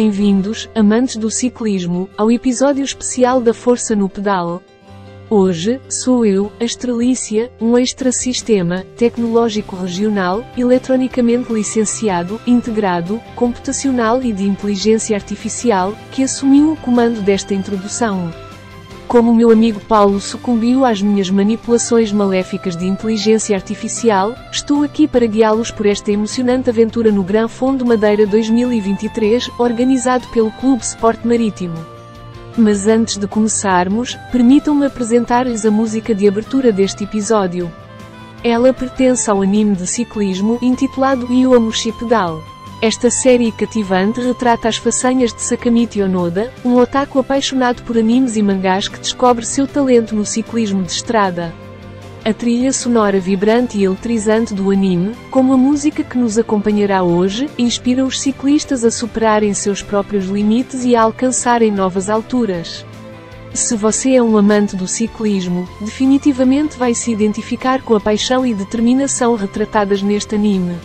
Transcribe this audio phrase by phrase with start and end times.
[0.00, 4.62] Bem-vindos, amantes do ciclismo, ao episódio especial da Força no Pedal.
[5.28, 14.44] Hoje, sou eu, a Estrelícia, um extrasistema, tecnológico regional, eletronicamente licenciado, integrado, computacional e de
[14.44, 18.32] inteligência artificial, que assumiu o comando desta introdução.
[19.08, 25.24] Como meu amigo Paulo sucumbiu às minhas manipulações maléficas de inteligência artificial, estou aqui para
[25.24, 31.78] guiá-los por esta emocionante aventura no Gran Fundo Madeira 2023, organizado pelo Clube Sport Marítimo.
[32.54, 37.72] Mas antes de começarmos, permitam-me apresentar-lhes a música de abertura deste episódio.
[38.44, 42.42] Ela pertence ao anime de ciclismo intitulado Yoamushi Pedal.
[42.80, 48.42] Esta série cativante retrata as façanhas de Sakamichi Onoda, um otaku apaixonado por animes e
[48.42, 51.52] mangás que descobre seu talento no ciclismo de estrada.
[52.24, 57.50] A trilha sonora vibrante e eletrizante do anime, como a música que nos acompanhará hoje,
[57.58, 62.86] inspira os ciclistas a superarem seus próprios limites e a alcançarem novas alturas.
[63.52, 68.54] Se você é um amante do ciclismo, definitivamente vai se identificar com a paixão e
[68.54, 70.76] determinação retratadas neste anime.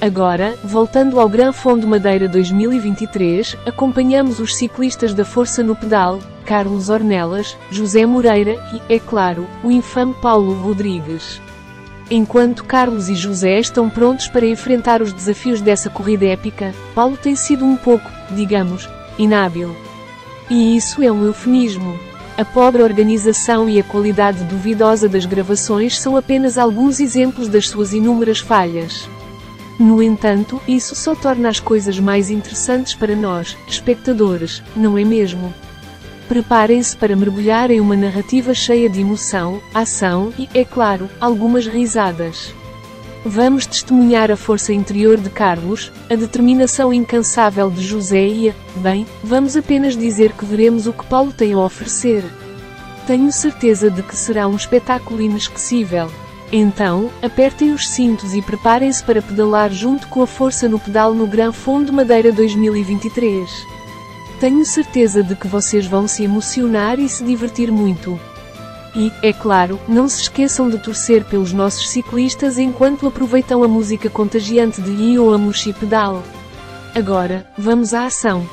[0.00, 6.90] Agora, voltando ao Gran Fundo Madeira 2023, acompanhamos os ciclistas da Força no Pedal, Carlos
[6.90, 11.40] Ornelas, José Moreira e, é claro, o infame Paulo Rodrigues.
[12.10, 17.34] Enquanto Carlos e José estão prontos para enfrentar os desafios dessa corrida épica, Paulo tem
[17.34, 18.88] sido um pouco, digamos,
[19.18, 19.74] inábil.
[20.50, 21.98] E isso é um eufemismo.
[22.36, 27.94] A pobre organização e a qualidade duvidosa das gravações são apenas alguns exemplos das suas
[27.94, 29.08] inúmeras falhas.
[29.78, 35.52] No entanto, isso só torna as coisas mais interessantes para nós, espectadores, não é mesmo?
[36.28, 42.54] Preparem-se para mergulhar em uma narrativa cheia de emoção, ação e, é claro, algumas risadas.
[43.24, 49.06] Vamos testemunhar a força interior de Carlos, a determinação incansável de José e a, bem,
[49.22, 52.24] vamos apenas dizer que veremos o que Paulo tem a oferecer.
[53.06, 56.10] Tenho certeza de que será um espetáculo inesquecível.
[56.52, 61.26] Então, apertem os cintos e preparem-se para pedalar junto com a força no pedal no
[61.26, 63.50] Gran Fundo Madeira 2023.
[64.38, 68.18] Tenho certeza de que vocês vão se emocionar e se divertir muito.
[68.94, 74.08] E, é claro, não se esqueçam de torcer pelos nossos ciclistas enquanto aproveitam a música
[74.08, 76.22] contagiante de Io Amushi Pedal.
[76.94, 78.46] Agora, vamos à ação.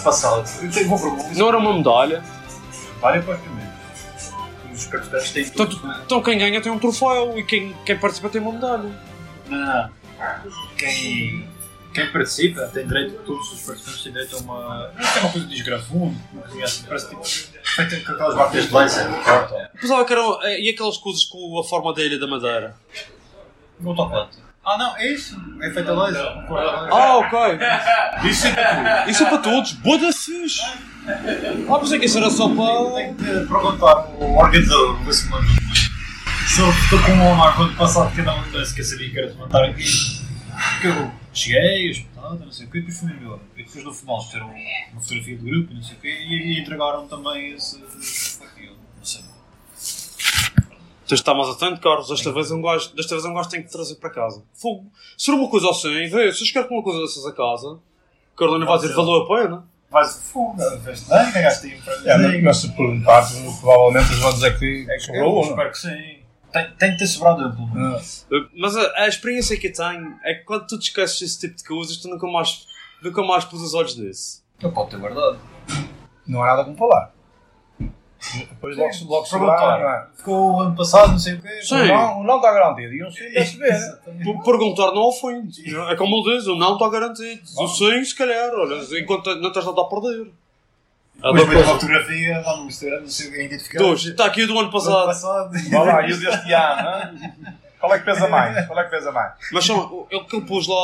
[0.00, 1.28] Ano passado, pergunta.
[1.36, 2.22] Não era uma medalha.
[3.00, 3.70] Vale para primeiro.
[4.72, 5.94] Os participantes têm Então, tudo.
[6.04, 8.90] então quem ganha tem um troféu e quem, quem participa tem uma medalha.
[9.48, 9.90] Não.
[10.76, 11.48] Quem,
[11.94, 14.92] quem participa tem direito, todos os participantes têm direito a uma.
[14.94, 17.22] Não é uma coisa que diz grafundo, uma coisa assim, parece tipo.
[17.24, 19.06] Feita com aquelas barcas de laser.
[19.80, 20.42] Pensava que eram.
[20.42, 22.74] eh, E aquelas coisas com a forma da Ilha da Madeira?
[23.78, 24.28] Não estou a
[24.64, 25.36] Ah, não, é isso.
[25.62, 26.26] É feita laser.
[26.92, 27.38] Ah, ok.
[28.28, 29.08] Isso é para todos.
[29.08, 29.70] Isso é para todos.
[30.24, 30.60] Fixe.
[31.68, 32.94] Ah, pensei que isso era só para.
[32.94, 35.50] Tenho que perguntar ao organizador, ver se muito.
[36.46, 39.18] Se ele ficou com uma honra quando passado cada um desse que eu sabia que
[39.18, 39.84] era de montar aqui.
[40.72, 43.40] Porque eu cheguei, espetado, não sei o quê, e depois fui embora.
[43.56, 44.54] E depois no final fizeram
[44.92, 47.76] uma fotografia do grupo, não sei o quê, e, e entregaram também esse.
[48.44, 49.29] aquilo, não sei.
[51.10, 52.08] Tens de estar mais atento, Carlos.
[52.08, 54.44] Desta vez um gajo, desta vez um gajo tem que trazer para casa.
[54.54, 54.86] Fogo.
[55.18, 57.78] Se for uma coisa assim, vê, se eu chegar com uma coisa dessas a casa,
[58.36, 59.64] Carolina vai dizer valeu a pena.
[59.90, 61.78] Mas fogo, fez bem, ganhaste aí um
[62.08, 62.44] É, mas, prémio.
[62.44, 65.50] mas se perguntares, provavelmente eles vão dizer que É que sobrou eu não.
[65.50, 66.16] espero que sim.
[66.52, 67.66] Tem, tem que ter sobrado amplo.
[67.74, 71.20] mas- Ah, Mas a, a experiência que eu tenho é que quando tu te esqueces
[71.22, 72.66] esse tipo de coisas, tu nunca mais,
[73.02, 74.44] nunca mais pôs os olhos nisso.
[74.62, 75.40] Eu pode ter guardado.
[76.24, 77.12] Não há nada como falar.
[78.50, 80.06] Depois logo, se- logo se verá, não é?
[80.16, 81.62] Ficou o ano passado, não sei o quê.
[81.62, 81.74] Sim.
[81.76, 83.80] O não, o não está garantido e um sim deve-se ver.
[84.24, 85.62] Por- Perguntar não ofende.
[85.90, 87.40] É como ele diz, o não está garantido.
[87.56, 90.30] O sim, se calhar, olha, enquanto não tens nada a perder.
[91.22, 91.72] A Depois da veio coisa.
[91.80, 93.84] fotografia lá no Instagram, não sei o que, identificado.
[93.86, 95.06] Dois, está aqui o do ano Ano passado.
[95.06, 95.50] passado.
[95.70, 97.32] Vá lá, e o deste ano, é?
[97.80, 98.66] Qual é que pesa mais?
[98.66, 99.32] Qual é que pesa mais?
[99.52, 100.74] Mas chama, ele que ele pôs lá.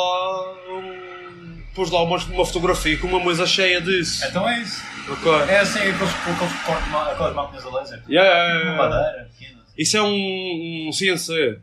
[1.77, 4.25] Pôs lá uma, uma fotografia com uma mesa cheia disso.
[4.27, 4.83] Então é isso.
[5.13, 5.31] Ok.
[5.49, 8.03] É assim, aqueles, aqueles que cortam aquelas máquinas a laser.
[8.09, 8.77] Yeah, yeah, yeah.
[8.83, 9.65] Madeira, pequenas.
[9.77, 11.61] Isso é um, um CNC.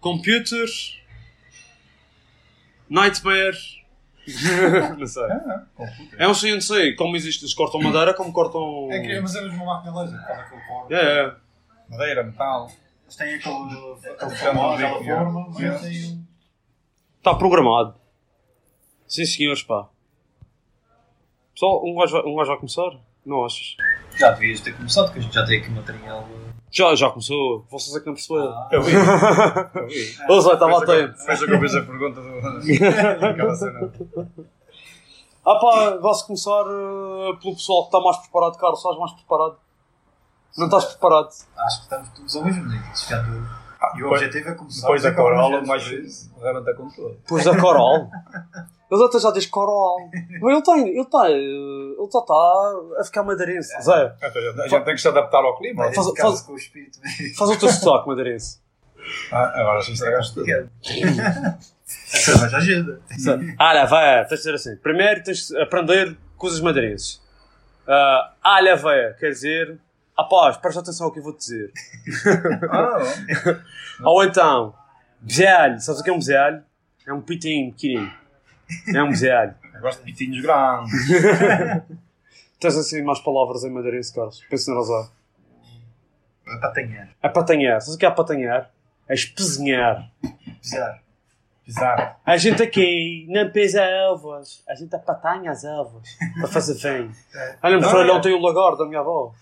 [0.00, 0.66] Computer.
[2.88, 3.56] Nightmare.
[4.98, 5.24] não sei.
[6.18, 6.94] É um CNC.
[6.94, 8.88] Como existe, eles cortam madeira, como cortam.
[8.92, 10.92] É que, mas é mesmo uma máquina laser, faz aquele corte.
[10.92, 11.36] Yeah, yeah.
[11.88, 12.70] Madeira, metal.
[13.04, 15.78] Eles têm aquele, aquele um aquela forma, mas Yeah.
[15.78, 16.24] tem um...
[17.18, 17.94] Está programado.
[19.08, 19.88] Sim, senhores, pá.
[21.54, 22.90] Pessoal, um gajo vai, um gajo vai começar?
[23.24, 23.76] Não achas?
[24.16, 26.28] Já devias ter começado, porque a gente já tem aqui material.
[26.70, 27.64] Já, já começou.
[27.70, 28.50] Vocês é que não perceberam.
[28.52, 28.92] Ah, Eu vi.
[29.74, 29.94] Eu vi.
[30.28, 31.18] Ele já estava Depois atento.
[31.18, 33.56] Depois que eu fiz a pergunta do...
[33.56, 33.92] Cena.
[35.46, 38.58] Ah pá, vai-se começar eh, pelo pessoal que está mais preparado.
[38.58, 39.56] Carlos, estás mais preparado?
[40.58, 41.28] Não estás preparado?
[41.56, 42.94] acho que estamos todos ao mesmo nível.
[42.94, 43.30] se já tu-
[43.80, 44.80] Ah, E o depois- objetivo é começar.
[44.82, 46.34] Depois da gestos, mais por isso.
[46.42, 47.14] rebenta com tudo.
[47.22, 48.10] Depois da Coral.
[48.90, 49.96] Ele até já diz Coral.
[50.40, 52.34] Mas ele está ele está ele já está
[53.00, 53.82] a ficar madeirense.
[53.82, 55.84] Zé, Então, a gente tem que se adaptar ao clima.
[55.84, 56.98] Vai Faz- faz- com o espírito.
[57.36, 58.60] faz o teu sotaque madeirense.
[59.32, 60.46] Ah, agora sim estragaste tudo.
[60.50, 63.00] A cerveja ajuda.
[63.58, 64.76] Olha, vai, tens de dizer assim.
[64.76, 67.20] Primeiro tens de aprender coisas madeirenses.
[67.86, 69.78] Ah, alha, véia, quer dizer,
[70.16, 71.72] após, presta atenção ao que eu vou te dizer.
[72.70, 72.98] Ah.
[74.04, 74.74] Ou então,
[75.20, 76.62] bezelho, sabes o que é um bezelho?
[77.06, 78.12] É um pitinho pequenino.
[78.94, 79.54] É um bezelho.
[79.74, 80.92] Eu gosto de pitinhos grandes.
[82.60, 84.44] Tens assim mais palavras em madeirense, Carlos?
[84.50, 85.10] Pensa no Rosar.
[86.46, 87.08] É para apanhar.
[87.22, 87.80] Apatanhar.
[87.80, 88.70] Sabes o que é apatanhar?
[89.08, 90.10] É espezinhar.
[90.60, 91.02] Pisar.
[91.64, 92.20] Pisar.
[92.24, 94.64] A gente aqui não pisa ovos.
[94.68, 96.08] A gente apatanha as ovos.
[96.40, 97.10] Para fazer bem.
[97.62, 99.32] Olha, no fralhão tem o lagarto da minha avó.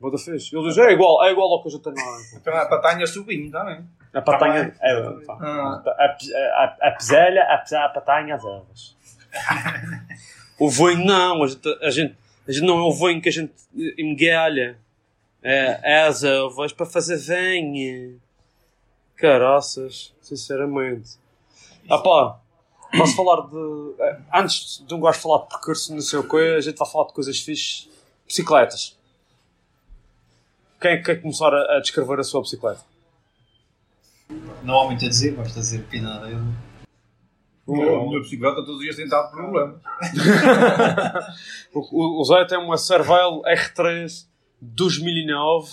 [0.00, 0.54] Boa fixe.
[0.54, 2.18] Ele diz, é igual, é igual ao que a gente tem lá.
[2.34, 3.84] Então a patanha subinho também.
[4.16, 4.74] A patanha...
[4.80, 4.92] É.
[5.28, 8.96] Ah, a, a, a peselha, a, a patanha as ovos.
[10.58, 11.42] o vinho não.
[11.42, 12.16] A gente, a, gente,
[12.48, 13.52] a gente não é o vinho que a gente
[13.98, 14.78] engalha.
[15.42, 18.18] É, é as ovas para fazer vinho.
[19.16, 21.10] Caraças, sinceramente.
[21.88, 22.38] Ah pá,
[22.96, 23.94] posso falar de.
[24.00, 26.90] eh, Antes de um gajo falar de percurso, não sei o quê, a gente vai
[26.90, 27.88] falar de coisas fixes.
[28.26, 28.98] Bicicletas.
[30.80, 32.80] Quem é que quer começar a, a descrever a sua bicicleta?
[34.62, 36.28] Não há muito a dizer, basta dizer que nada.
[36.28, 36.40] Eu...
[37.68, 39.80] a minha bicicleta todos os dias tem dado problemas.
[41.74, 44.26] O, o, o Zé tem uma Cervelo R3
[44.62, 45.68] 2009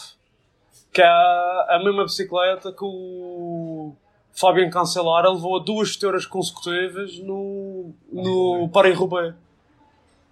[0.93, 3.95] que é a mesma bicicleta que o
[4.31, 9.33] Fabian Cancelara levou a duas vitórias consecutivas no, no Paris-Roubaix.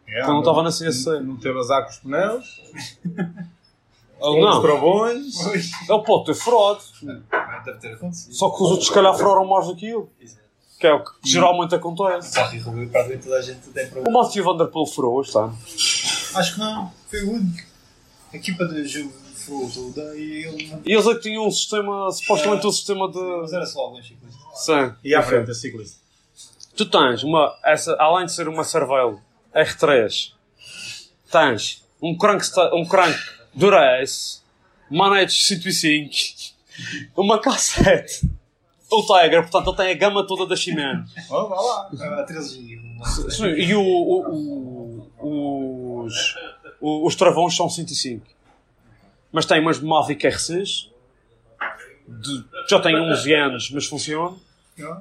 [0.08, 1.20] É, Quando estava na CSC.
[1.22, 2.62] Não teve azar com os pneus,
[4.22, 5.36] Ele não, travões.
[5.48, 6.80] ele pode ter furado.
[7.66, 8.34] Deve ter acontecido.
[8.34, 10.10] Só que os outros, se calhar, furaram mais do que eu.
[10.80, 12.34] Que é o que geralmente acontece.
[12.34, 14.22] Só que Rubio, para ver toda a gente tem O problema.
[14.24, 15.58] Matthew Van Der Poel furou este ano.
[16.36, 17.68] Acho que não, foi o único.
[18.34, 20.82] A equipa de Ju foi toda e ele não.
[20.86, 23.56] E eles é que tinham um sistema, supostamente um sistema Mas de.
[23.56, 24.42] era só alguns ciclistas.
[24.66, 24.94] Sim.
[25.04, 26.00] E à frente, a ciclista.
[26.76, 29.20] Tu tens uma, essa, além de ser uma Cervelo
[29.54, 30.32] R3,
[31.32, 32.44] tens um crank,
[32.74, 33.20] um crank
[33.54, 34.42] Durace,
[34.90, 36.12] manetes 105,
[37.18, 38.30] uma cassete,
[38.92, 41.06] o Tiger, portanto ele tem a gama toda da Shimano.
[41.30, 41.90] Oh, vá lá.
[42.20, 42.80] A 13
[43.32, 46.36] Sim, E o, o- o- os,
[46.82, 48.26] os travões são 105.
[49.32, 50.90] Mas tem umas Mavic R6,
[52.08, 54.38] de- já tem 11 anos, mas funcionam,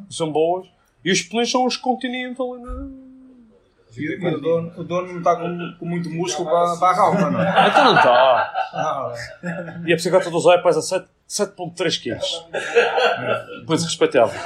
[0.08, 0.68] são boas.
[1.04, 2.56] E os pneus são os Continental.
[2.58, 2.90] né?
[3.96, 7.30] E o dono, o dono não está com, com muito músculo para, para a galma,
[7.30, 7.68] não é?
[7.68, 8.52] Então não está.
[9.84, 13.64] E a bicicleta do Zé pesa 7 7.3 kg.
[13.66, 14.40] Coisa respeitável.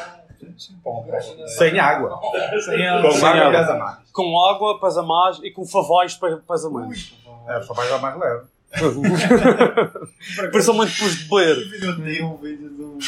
[1.56, 2.20] sem água.
[2.64, 3.52] Sem Com Sem água água.
[3.60, 3.98] pesa mais.
[4.12, 7.14] Com água pesa mais e com favais pe- pesa menos.
[7.48, 8.44] É, vai dar mais leve.
[10.50, 11.84] Principalmente depois de beber.
[11.88, 12.98] Eu dei um vídeo de um-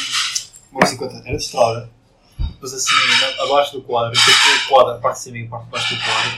[0.71, 1.89] uma bicicleta de estrada.
[2.39, 2.95] Depois assim,
[3.43, 5.95] abaixo do quadro, entre o quadro, a parte de cima e a parte de baixo
[5.95, 6.31] do quadro,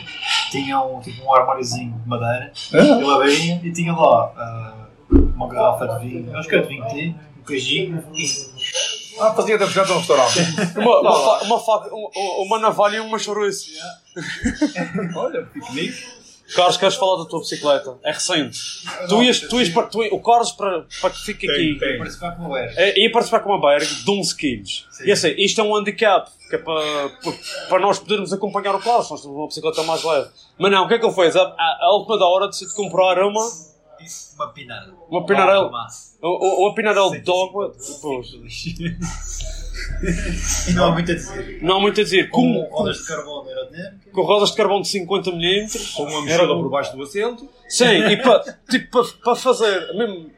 [0.51, 2.51] tinha um, tipo, um armáriozinho de madeira.
[2.74, 6.88] Ele abria e tinha lá ah, uma garrafa de vinho, acho que era de vinho
[6.88, 10.39] tinto, um queijinho e Ah, fazia da bicicleta um restaurante.
[10.77, 12.10] Uma, uma, fa- uma, faca, uma,
[12.46, 13.65] uma navalha e uma chouriça.
[15.15, 16.19] Olha, piquenique.
[16.56, 17.98] Carlos, queres falar da tua bicicleta?
[18.03, 18.60] É recente.
[19.08, 21.98] Tu ias, tu ias, para- tu, o Carlos, para, para que fique aqui, Tem, tem.
[21.98, 22.77] Participar com o Eric.
[22.79, 24.88] é, ia participar com uma Berg de 11 quilos.
[25.06, 27.10] E assim, isto é um handicap, que é para,
[27.70, 30.29] para- nós podermos acompanhar o Carlos, nós temos uma bicicleta mais leve.
[30.58, 31.36] Mas não, o que é que ele fez?
[31.36, 33.46] A, a, a última da hora decidi comprar uma,
[34.36, 34.94] Uma pinada.
[35.10, 35.88] uma Pinarello, Uma-
[36.22, 38.98] uma, uma Pinarello Dogma, pois, E
[40.76, 41.60] não há muito a dizer.
[41.62, 44.12] não há muito a dizer, Com com, rodas de carbono aerodinâmica.
[44.12, 47.50] com rodas de carbono de 50mm, Com uma mochila por baixo do assento.
[47.68, 50.32] Sim, e para tipo, para para fazer, mesmo,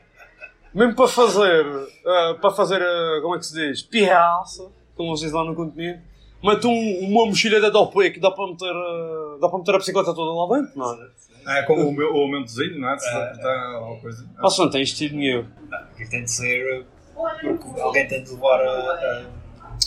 [0.74, 1.66] mesmo para fazer,
[2.06, 3.82] ah, para fazer, ah, como é que se diz?
[3.82, 6.02] Pirraça, como vocês lá no continente,
[6.44, 9.78] mete um, uma mochila da Dopé que dá para meter, ah, dá para meter a
[9.78, 11.08] bicicleta toda lá dentro, não é?
[11.48, 13.00] É, com o, meu, o aumentozinho, não é?
[13.00, 14.30] Se apertar alguma coisa.
[14.42, 15.42] Vocês não têm estilo nenhum.
[15.42, 16.86] O que tem de ser.
[17.42, 19.24] Porque alguém tem de levar a, a,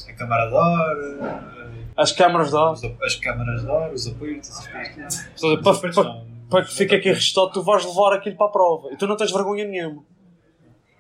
[0.09, 0.97] a câmara de ar,
[1.97, 2.73] a- As câmaras dá.
[2.73, 5.29] os a- as câmaras de ar, os apoios, essas coisas.
[5.37, 8.93] Seja, para, para, para que fique aqui registado, tu vais levar aquilo para a prova.
[8.93, 10.03] E tu não tens vergonha nenhuma.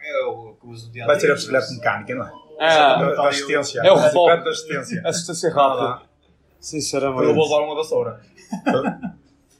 [0.06, 2.32] É o que uso dia Vai ser a bicicleta mecânica, não é?
[2.60, 3.80] É, assistência.
[3.80, 4.12] É o A reboque.
[4.36, 5.02] bicicleta da assistência.
[5.04, 6.08] assistência Vá rápida.
[6.60, 7.24] Sinceramente.
[7.24, 8.20] Eu vou levar uma vassoura.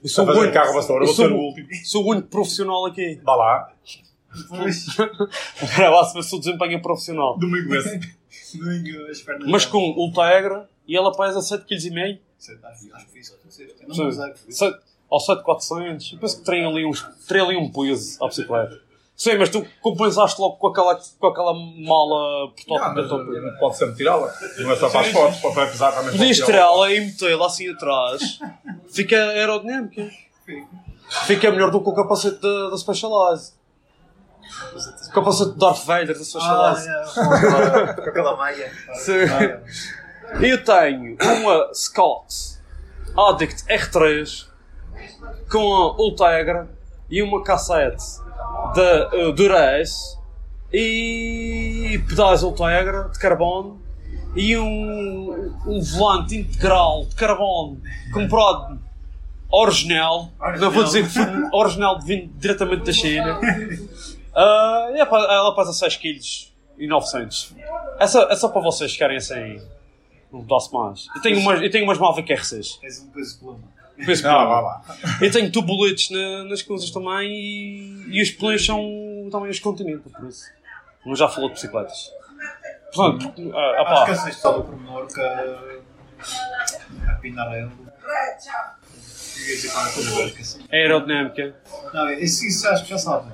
[0.03, 1.69] Eu sou o fazer único, carro vassoura, eu vou sou, ser o último.
[1.85, 3.21] sou o único profissional aqui.
[3.25, 3.73] Vá lá.
[5.63, 7.39] Agora lá se o desempenho é profissional.
[7.39, 8.01] Domingo esse.
[8.57, 12.19] Domingo, Mas com Ultegra e ela pesa 7,5 kg.
[15.09, 16.13] Ou 7,400.
[16.13, 18.81] Eu penso que tem ali, uns, tem ali um peso à bicicleta.
[19.17, 23.95] Sim, mas tu compensaste logo com aquela, com aquela mala portátil da tua Pode sempre
[23.97, 24.35] tirá-la.
[24.59, 26.11] Não é só para as fotos, para para pesar também.
[26.17, 28.41] Podias pode tirá-la e metê-la assim atrás.
[28.91, 30.11] Fica aerodinâmica.
[31.27, 33.53] Fica melhor do que o capacete da, da Specialized.
[35.09, 36.89] O capacete de Darth Vader da Ah, Specialized.
[36.89, 37.93] é.
[38.03, 38.71] Com aquela maia.
[38.95, 39.13] Sim.
[39.31, 42.59] Ah, Eu tenho uma Scott
[43.17, 44.47] Addict R3
[45.51, 46.69] com a Ultegra
[47.11, 48.03] e uma cassete
[48.75, 50.19] da uh, Durace
[50.73, 53.81] e pedais Ultegra de carbono
[54.35, 57.81] e um, um volante integral de carbono
[58.13, 58.81] comprado
[59.53, 61.07] original, não vou dizer
[61.53, 63.39] original de vindo diretamente da China.
[64.97, 66.19] Epá, ela pesa 6 kg
[66.79, 67.55] e 900.
[67.99, 69.61] É só, é só para vocês ficarem assim
[70.33, 71.07] um pedaço mais.
[71.15, 72.81] Eu tenho umas, eu tenho umas Mavic R6.
[72.81, 73.61] Tens um peso pluma.
[74.05, 74.83] Penso que Ah, lá.
[75.21, 80.11] Eu tenho tubuletes na- nas coisas também e, e os pneus são também os Continental,
[80.11, 80.45] por isso.
[81.07, 82.11] Não já falou de bicicletas.
[82.93, 87.71] Portanto, ah, ah, Acho que essa história do pormenor que a, a Pinarello.
[90.71, 91.55] É aerodinâmica.
[91.93, 93.31] Não, isso, isso acho que já sabe.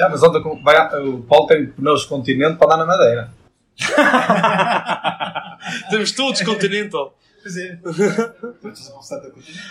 [0.00, 3.30] Já, mas ontem com- vai- o Paulo tem pneus continente para dar na madeira.
[5.90, 7.14] Temos todos Continental.
[7.42, 7.76] Pois é.
[7.76, 8.34] Continuar.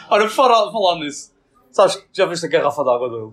[0.09, 1.31] Ora, por falar, falar nisso,
[1.71, 3.31] sabes que já viste a garrafa d'água dele?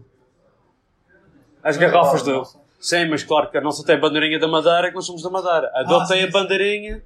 [1.62, 2.45] As garrafas dele.
[2.81, 5.29] Sim, mas claro que a nossa tem a bandeirinha da Madeira, que nós somos da
[5.31, 5.71] Madeira.
[5.75, 7.03] A dele Ah, tem sim, a bandeirinha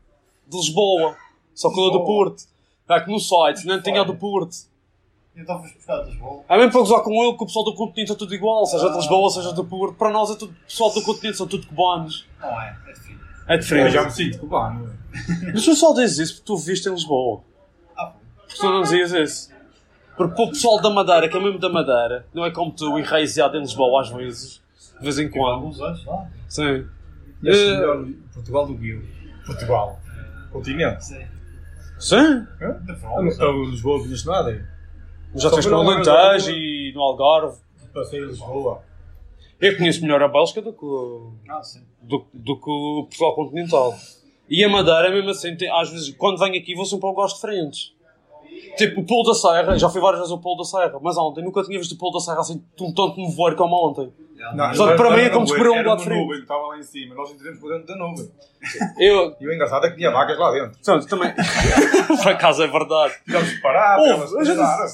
[0.47, 1.17] de Lisboa.
[1.55, 2.45] Só que a do Porto.
[2.89, 4.55] É que no site não tinha a do Porto.
[5.41, 6.45] Então fomos buscar das bolas.
[6.49, 8.91] Há mesmo para gozar com ele que o pessoal do continente é tudo igual, seja
[8.91, 9.95] de Lisboa, seja do Porto.
[9.97, 12.27] Para nós é tudo, o pessoal do continente são tudo cubanos.
[12.41, 13.17] Não é, é difícil.
[13.49, 13.93] É Eu diferente.
[13.93, 14.91] já me sinto cubano.
[15.53, 17.41] Mas tu só dizes isso porque tu viste em Lisboa.
[17.97, 18.13] Ah,
[18.47, 19.51] Porque tu não dizias isso.
[20.17, 22.99] Porque para o pessoal da Madeira, que é mesmo da Madeira, não é como tu,
[22.99, 24.63] enraizado em Lisboa às vezes,
[24.99, 25.55] de vez em quando.
[25.55, 26.27] alguns anos lá.
[26.49, 26.87] Sim.
[27.43, 29.03] Este Eh, melhor Portugal do que eu.
[29.47, 29.99] Portugal.
[30.53, 31.05] Continente.
[31.07, 31.25] Sim.
[31.99, 32.47] Sim.
[32.61, 34.69] Eu não- Eu Lisboa não conheço nada.
[35.35, 37.59] Já fui no Alentejo e no Algarve.
[37.95, 38.83] Passei em Lisboa.
[39.61, 41.83] Eu conheço melhor a Bélgica do que, o- Ah, sim.
[42.03, 43.95] do, do que o Portugal continental.
[44.49, 47.35] E a Madeira, mesmo assim, tem- às vezes, quando venho aqui, vou sempre a lugares
[47.35, 47.93] diferentes.
[48.77, 51.45] Tipo, o Polo da Serra, já fui várias vezes ao Polo da Serra, mas ontem
[51.45, 54.13] nunca tinha visto o Polo da Serra assim, um tanto nevoeiro como ontem.
[54.55, 56.17] Não, Só que para mim é como descobrir um uma frio.
[56.17, 57.15] nuvem estava lá em cima.
[57.15, 58.31] Nós entendemos por dentro da nuvem.
[58.99, 60.71] Eu, E o engraçado é que tinha vacas lá dentro.
[60.71, 61.35] portanto, também.
[62.23, 63.15] Por acaso é verdade.
[63.25, 64.87] Tivemos que parar, Ouve, tivemos a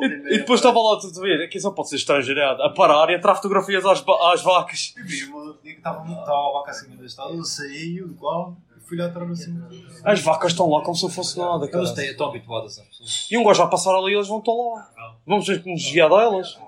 [0.00, 3.10] E, e depois estava lá tudo a ver, aqui só pode ser estrangeirado, a parar
[3.10, 4.94] e a tirar fotografias às, às vacas.
[4.96, 6.70] Eu vi uma que estava muito estava a vaca
[7.04, 9.62] estrada, eu saí do qual fui lá atrás assim.
[10.04, 11.68] As vacas estão lá como se não fosse nada.
[11.72, 13.28] Eles têm, estão habituadas às pessoas.
[13.30, 14.90] E um gajo vai passar ali e eles vão estar lá.
[15.26, 16.58] Vamos ter que nos guiar delas.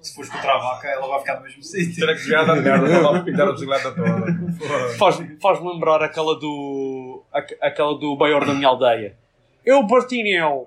[0.00, 1.94] Se fores contra a vaca, ela vai ficar no mesmo sítio.
[1.94, 4.26] Terá que desviar da merda, estava a pintar a bicicleta toda.
[4.98, 7.22] Faz- Faz-me lembrar aquela do.
[7.32, 9.16] aqu- aquela do maior da minha aldeia.
[9.64, 10.64] Eu bati nele.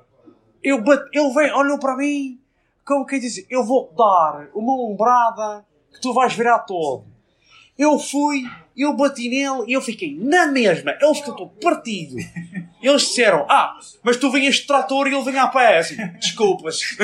[0.63, 2.39] Eu bati, ele vem, olhou para mim,
[2.85, 7.03] como quem diz, eu vou-te dar uma ombrada que tu vais virar todo.
[7.77, 8.43] Eu fui,
[8.75, 10.95] eu bati nele e eu fiquei na mesma.
[10.99, 12.15] Ele ficou todo partido.
[12.81, 15.77] Eles disseram, ah, mas tu vinhas de trator e ele vinha a pé.
[15.79, 16.79] Assim, desculpas.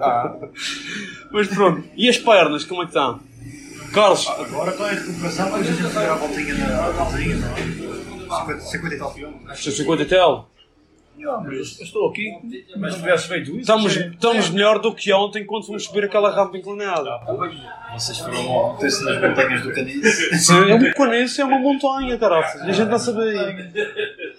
[0.00, 0.34] Ah,
[1.30, 1.84] mas pronto.
[1.96, 3.20] E as pernas, como é que estão?
[3.92, 7.48] Carlos, Agora com a recuperação, mas a gente vai dar a voltinha na voltinha, não
[7.56, 7.86] é?
[8.40, 9.76] 50, 50 e tal quilómetros.
[9.76, 10.50] 50 e tal.
[11.44, 12.30] Mas estou aqui,
[12.76, 13.60] mas se tivesse feito isso.
[13.60, 17.10] Estamos, estamos melhor do que ontem quando fomos subir aquela rampa inclinada.
[17.94, 20.38] Vocês foram meter-se nas montanhas do Canice.
[20.38, 22.60] Sim, é um caniço, é uma montanha, caraças.
[22.66, 23.70] E a gente não sabia.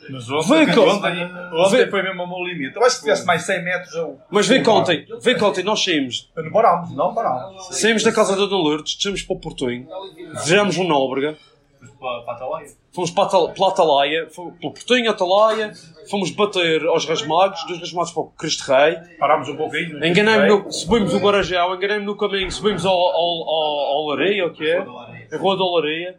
[0.09, 2.75] Mas ontem, que- ontem, ontem foi mesmo ao limite.
[2.75, 4.17] Eu acho que se tivesse mais 100 metros, eu.
[4.29, 6.29] Mas vê que ontem, vê que ontem nós saímos.
[6.35, 7.67] Não parámos, não parámos.
[7.75, 9.87] Saímos da casa da Lourdes, descemos para o Portunho,
[10.45, 11.35] viramos um Nóbrega,
[11.99, 12.67] Para para a Atalaia.
[12.93, 15.73] fomos para a Atalaia, fomos pelo Portunho, Atalaia,
[16.09, 20.03] fomos bater aos Rasmagos, dos Rasmagos para o Cristo Rei, Parámos um pouquinho.
[20.05, 24.53] enganei-me no, subimos o Guarajão, enganei-me no caminho, subimos ao, ao, ao, ao Lareia, o
[24.53, 24.79] que é?
[24.79, 26.17] A Rua da Olaria,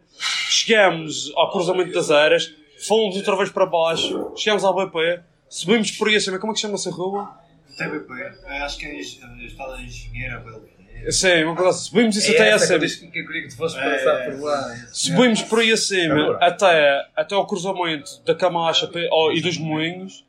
[0.49, 2.53] chegamos ao cruzamento das Eras,
[2.87, 6.61] fomos outra vez para baixo, chegamos ao BP, subimos por aí acima, como é que
[6.61, 7.29] chama essa rua?
[7.77, 8.13] TBP.
[8.47, 8.99] eh, Acho que é a
[9.45, 10.39] Estrada da Engenheira.
[10.39, 10.78] Belga.
[11.09, 11.89] Sim, uma coisa assim.
[11.89, 12.79] subimos isso É até essa que eu acima.
[12.79, 14.75] disse que eu queria que tu fosses É, passar por lá.
[14.91, 20.25] Subimos por aí acima até, até ao cruzamento da Camacha oh, e dos Moinhos.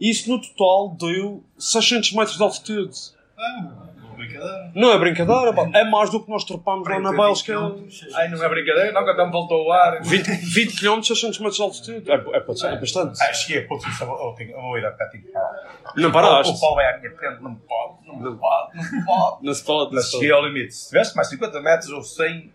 [0.00, 2.96] E isso no total deu 600 metros de altitude.
[3.38, 3.72] Ah,
[4.04, 4.72] uma brincadeira.
[4.74, 5.70] Não é brincadeira, pá.
[5.74, 7.54] é mais do que nós trepámos lá na Bélgica.
[8.14, 10.02] Ai, não é brincadeira, não, que até me voltou o ar.
[10.02, 12.10] 20, 20 km, 600 metros de altitude.
[12.10, 13.34] É, é, bastante- é bastante.
[13.36, 16.00] Cheguei, putz, isso eu vou- ir a pé, que.
[16.00, 16.52] Não paraste?
[16.52, 19.36] O Paulo vai à minha frente, não pode, não pode, não pode.
[19.46, 19.90] Não se pode.
[19.90, 20.74] não Mas cheguei ao limite.
[20.74, 22.52] Se tivesse mais 50 metros ou 100,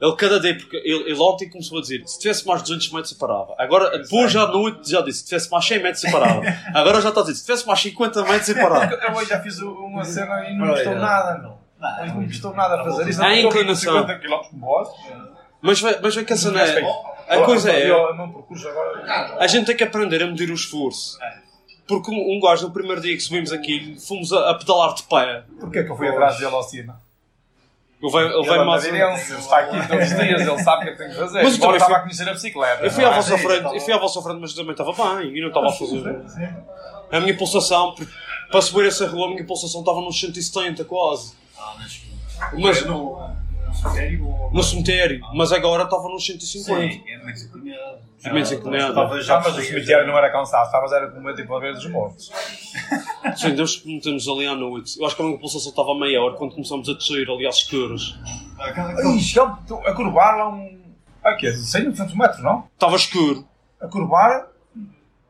[0.00, 3.12] Ele cada dia, porque ele, ele ontem começou a dizer: se tivesse mais 200 metros,
[3.12, 3.54] eu parava.
[3.58, 6.42] Agora, depois já à noite, já disse: se tivesse mais 100 metros, eu parava.
[6.74, 8.92] Agora já está a dizer: se tivesse mais 50 metros, eu parava.
[8.94, 11.58] eu hoje já fiz uma cena e não me custou nada, não.
[11.78, 13.20] Não, Não me custou nada a fazer isso.
[13.20, 14.00] Não estou inclinação.
[14.02, 14.88] 50 km por hora.
[15.60, 16.80] Mas, vê- mas vê que a cena é.
[16.82, 17.90] A Olha, coisa é.
[19.38, 21.18] A gente tem que aprender a medir o esforço.
[21.86, 25.44] Porque um, gajo, no primeiro dia que subimos aqui, fomos a, a pedalar de pé.
[25.60, 27.00] Porquê que eu fui atrás dele ao cima?
[28.02, 28.84] Ele vai, ele Ele vai é mais.
[28.84, 28.98] ele
[29.38, 31.42] está aqui todos os dias, ele sabe o que é que tem que fazer.
[31.42, 32.84] Mas eu também estava fui- a conhecer a bicicleta.
[32.84, 33.14] Eu fui à é?
[33.14, 35.72] vossa frente, eu fui à vossa frente, mas também estava bem e não estava a
[35.72, 36.22] fazer.
[37.12, 37.94] A minha pulsação,
[38.50, 41.34] para subir essa rua, a minha pulsação estava nos 170 quase.
[41.58, 42.02] Ah, mas.
[42.58, 42.82] Mas
[43.82, 44.50] no.
[44.52, 46.80] No cemitério mas agora estava nos 150.
[46.80, 47.98] Sim, é menos encaminhado.
[48.24, 48.50] É menos.
[48.52, 51.72] Estava Ah, já mas o cemitério não era cansado, estavas era com medo de ver
[51.72, 52.30] os mortos.
[53.36, 54.98] Sim, Deus que metemos ali à noite.
[54.98, 58.16] Eu acho que a minha pulsação estava maior quando começamos a descer ali às escuras.
[58.58, 60.82] Ai, chegamos a curvar lá um.
[61.22, 62.68] Aqui, 100 200 metros, não?
[62.74, 63.46] Estava escuro.
[63.80, 64.46] A curvar,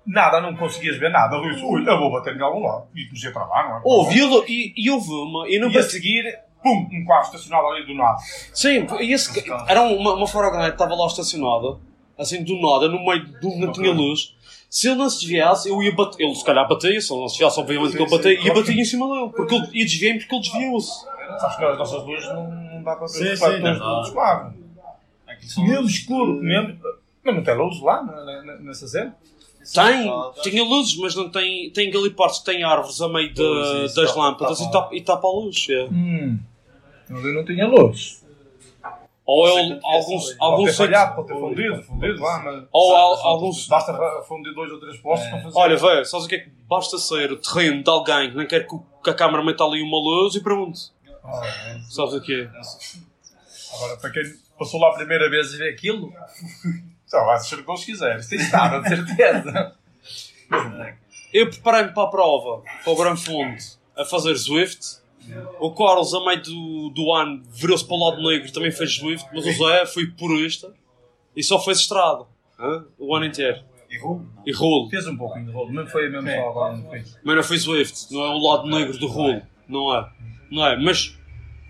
[0.07, 1.37] nada, não conseguias ver nada.
[1.37, 2.87] Eu disse, ui, eu vou bater em algum lado.
[2.94, 3.80] E comecei para lá, não é?
[3.85, 5.48] Houve, e, e, houve uma.
[5.48, 6.24] E não E a seguir,
[6.64, 8.16] pum, um carro estacionado ali do nada.
[8.53, 11.77] Sim, e esse, era uma, uma furgoneta que estava lá estacionada,
[12.18, 14.35] assim do nada, no meio onde não tinha luz.
[14.70, 16.24] Se ele não se desviasse, eu ia bater.
[16.24, 18.77] Ele se calhar batia, se ele não se desviasse, obviamente que ele batia, ia bater
[18.77, 19.31] em cima dele.
[19.37, 21.05] Porque ele ia desviar porque ele desviou-se.
[21.38, 24.14] Sabes que as nossas luzes não, não dá para ver Sim, os sim, fatores.
[25.29, 26.79] Aquilo são- Mesmo escuro, mesmo.
[27.24, 29.16] Mas não tem luz lá, na- na- nessa cena?
[29.72, 31.70] Tem, tinha luzes, mas não tem.
[31.70, 34.94] Tem ali partes que tem árvores a meio de- das tá- lâmpadas tá e tapa,
[34.96, 35.66] e tapa a luz.
[35.70, 35.85] é.
[35.85, 36.38] Hum.
[37.10, 38.22] Ali não tinha luz.
[39.26, 42.64] Ou Sei ele, alguns, alguns pode ter sítios- falhado, pode ter fundido, fundido lá, mas.
[42.70, 43.66] ou al- alguns.
[43.66, 45.58] Basta fundir dois ou três postos para fazer.
[45.58, 48.46] Olha, velho, sabes o que é que basta ser o terreno de alguém que não
[48.46, 50.78] quer que, a câmara meta ali uma luz e pronto.
[51.24, 51.78] Ah, é.
[51.88, 52.50] Sabes o que é?
[53.76, 54.22] Agora, para quem
[54.58, 56.12] passou lá a primeira vez e vê aquilo,
[57.06, 58.18] só vai ser o que se quiser.
[58.18, 59.74] Isso tem estado, de certeza.
[61.32, 63.56] Eu preparei-me para a prova, para o Gran Fundo,
[63.96, 65.02] a fazer Zwift.
[65.60, 69.26] O Carlos, a meio do, do ano, virou-se para o lado negro, também fez Zwift,
[69.32, 70.72] mas o Zé foi purista
[71.37, 72.24] e só fez estrada.
[72.58, 72.84] hã?
[72.98, 73.60] O ano inteiro.
[73.90, 74.26] E não.
[74.44, 74.90] E rolo.
[74.90, 76.06] Fez um pouquinho de rolo, mesmo foi
[76.48, 77.04] agora, não foi?
[77.22, 79.40] Mas não foi Zwift, não é o lado negro do rolo.
[79.68, 80.08] Não é.
[80.50, 81.16] Não é, mas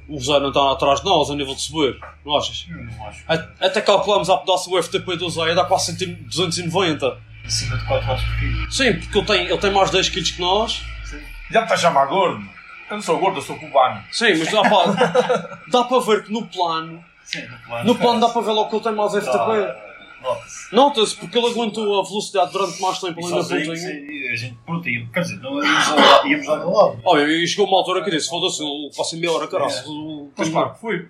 [0.09, 2.67] o Zé não está atrás de nós a nível de subir, não achas?
[2.69, 3.25] Não acho.
[3.29, 7.19] A- Até calculamos a pedaço o FTP do Zé, dá quase 100 290.
[7.45, 8.73] Acima de 4 watts por quilo.
[8.73, 10.83] Sim, porque ele tem, ele tem mais 10 kg que nós.
[11.51, 12.43] Já me está a chamar gordo?
[12.91, 14.03] Eu não sou gordo, eu sou cubano.
[14.13, 17.85] Sim, mas dá para, dá para ver que no plano, Sim, no plano.
[17.87, 19.85] no plano dá para ver logo que ele tem mais FTP.
[20.23, 20.75] Nota-se.
[20.75, 23.77] Nota-se, porque ele aguentou a velocidade durante mais tempo ali na pontinha.
[23.77, 27.01] sim, e a gente, pronto, íamos, quer dizer, não íamos ao íamos ao lado.
[27.05, 29.71] Olha, e chegou uma altura que disse: foda-se, eu faço meia hora, caralho.
[29.87, 31.09] o- Mas claro fui.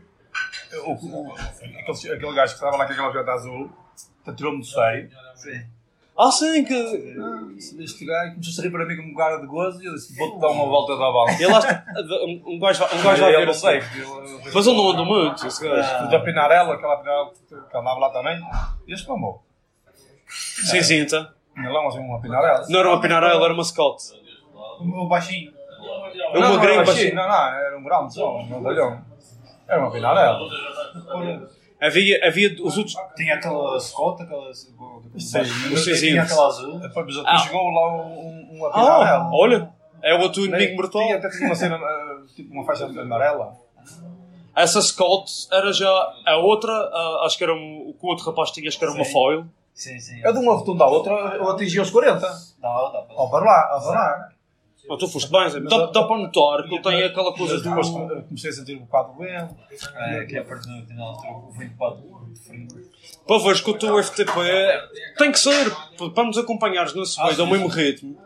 [0.84, 3.70] O, o, aquele, aquele gajo que estava lá com aquela jota azul,
[4.36, 5.08] tirou-me do seio.
[5.36, 5.62] Sim.
[6.16, 6.72] Ah, sim, que.
[7.82, 10.16] Este gajo começou a rir para mim com um cara de gozo e eu disse:
[10.16, 11.32] Vou-te dar uma volta da bola.
[11.32, 11.84] Ele acha.
[12.46, 13.60] Um gajo vai- um gajo vai ver não assim.
[13.60, 13.76] sei.
[13.78, 15.98] ele- Mas ele não anda muito, esse gajo.
[15.98, 18.40] Fui da Pinarela, aquela Pinarela que andava lá também.
[18.86, 19.42] E este mamou.
[20.28, 21.26] Sim, sim, então.
[21.54, 22.64] Tinha lá mas uma Pinarela.
[22.68, 24.02] Não era uma pinarela, era uma Scott.
[24.80, 25.52] O baixinho.
[26.32, 27.14] É uma não, grande não, baixinha.
[27.14, 29.04] Não, não, era um grande só, um medalhão.
[29.68, 30.38] Era uma Pinarela.
[31.80, 32.96] Havia, havia os outros.
[33.16, 34.50] Tinha aquela Scott, aquela.
[35.18, 35.94] Sim.
[35.94, 36.78] tinha aquela azul.
[36.80, 37.22] Depois mas Ah.
[37.22, 39.30] depois chegou lá um, uma Ah, Pinarela.
[39.32, 39.70] olha,
[40.02, 41.02] é o outro inimigo mortal.
[41.02, 43.56] Tinha até uma cena, eh, tipo uma faixa amarela.
[44.56, 45.88] Essa Scott era já
[46.26, 48.84] a outra, a- acho que era um, o que o outro rapaz tinha, acho que
[48.84, 49.12] era uma Sim.
[49.12, 49.46] foil.
[49.74, 50.20] Sim, sim.
[50.22, 52.20] Eu de uma rotunda à outra, eu atingi os 40.
[52.20, 52.28] Dá,
[52.62, 53.04] dá.
[53.16, 54.28] Ao para lá, para lá.
[54.88, 58.22] Oh, tu foste bem, dá, dá para notar que ele tem aquela coisa Mas do.
[58.28, 59.56] comecei a sentir um bocado vento.
[59.96, 62.02] É, que é a partir do final altura o vento pode
[62.46, 62.68] frio.
[63.26, 64.32] Para veres que o teu FTP
[65.16, 65.70] tem que ser,
[66.14, 68.18] para nos acompanhares nesse meio ao mesmo ritmo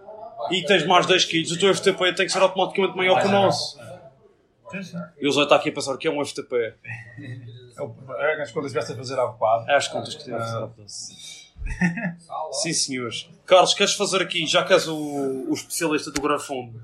[0.50, 3.30] e tens mais 10 kg, o teu FTP tem que ser automaticamente maior que o
[3.30, 3.78] nosso.
[5.18, 6.74] E o Zé está aqui a pensar que é um FTP.
[7.76, 9.70] Eu, é, as coisas estivesse a fazer ao quadro.
[9.70, 11.48] É as contas que temos.
[12.52, 13.28] Sim, senhores.
[13.46, 16.80] Carlos, queres fazer aqui, já que és o, o especialista do Grafundo,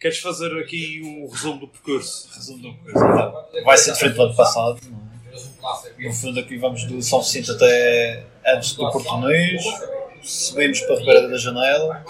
[0.00, 2.28] queres fazer aqui um resumo do percurso?
[2.34, 3.32] Resumo do coisa.
[3.64, 4.80] Vai ser diferente do ano passado.
[5.98, 9.62] No fundo, aqui vamos do São Vicente até antes do Português.
[10.22, 12.04] Subimos para a Ribeira da Janela,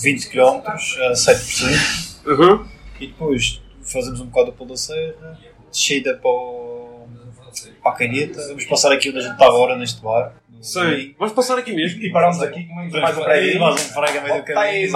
[0.00, 0.76] 20 km a
[1.12, 2.16] 7%.
[2.26, 2.66] Uhum.
[3.00, 5.38] E depois fazemos um bocado do Pulo da Serra,
[5.70, 7.08] descida para, o,
[7.82, 8.40] para a Canheta.
[8.48, 10.34] Vamos passar aqui onde a gente estava agora neste bar.
[10.60, 11.14] Sim.
[11.18, 12.02] Vamos passar aqui mesmo.
[12.02, 13.60] E parámos aqui, comemos mais um para aí, prédio.
[13.60, 14.90] mais um prego a meio do caminho.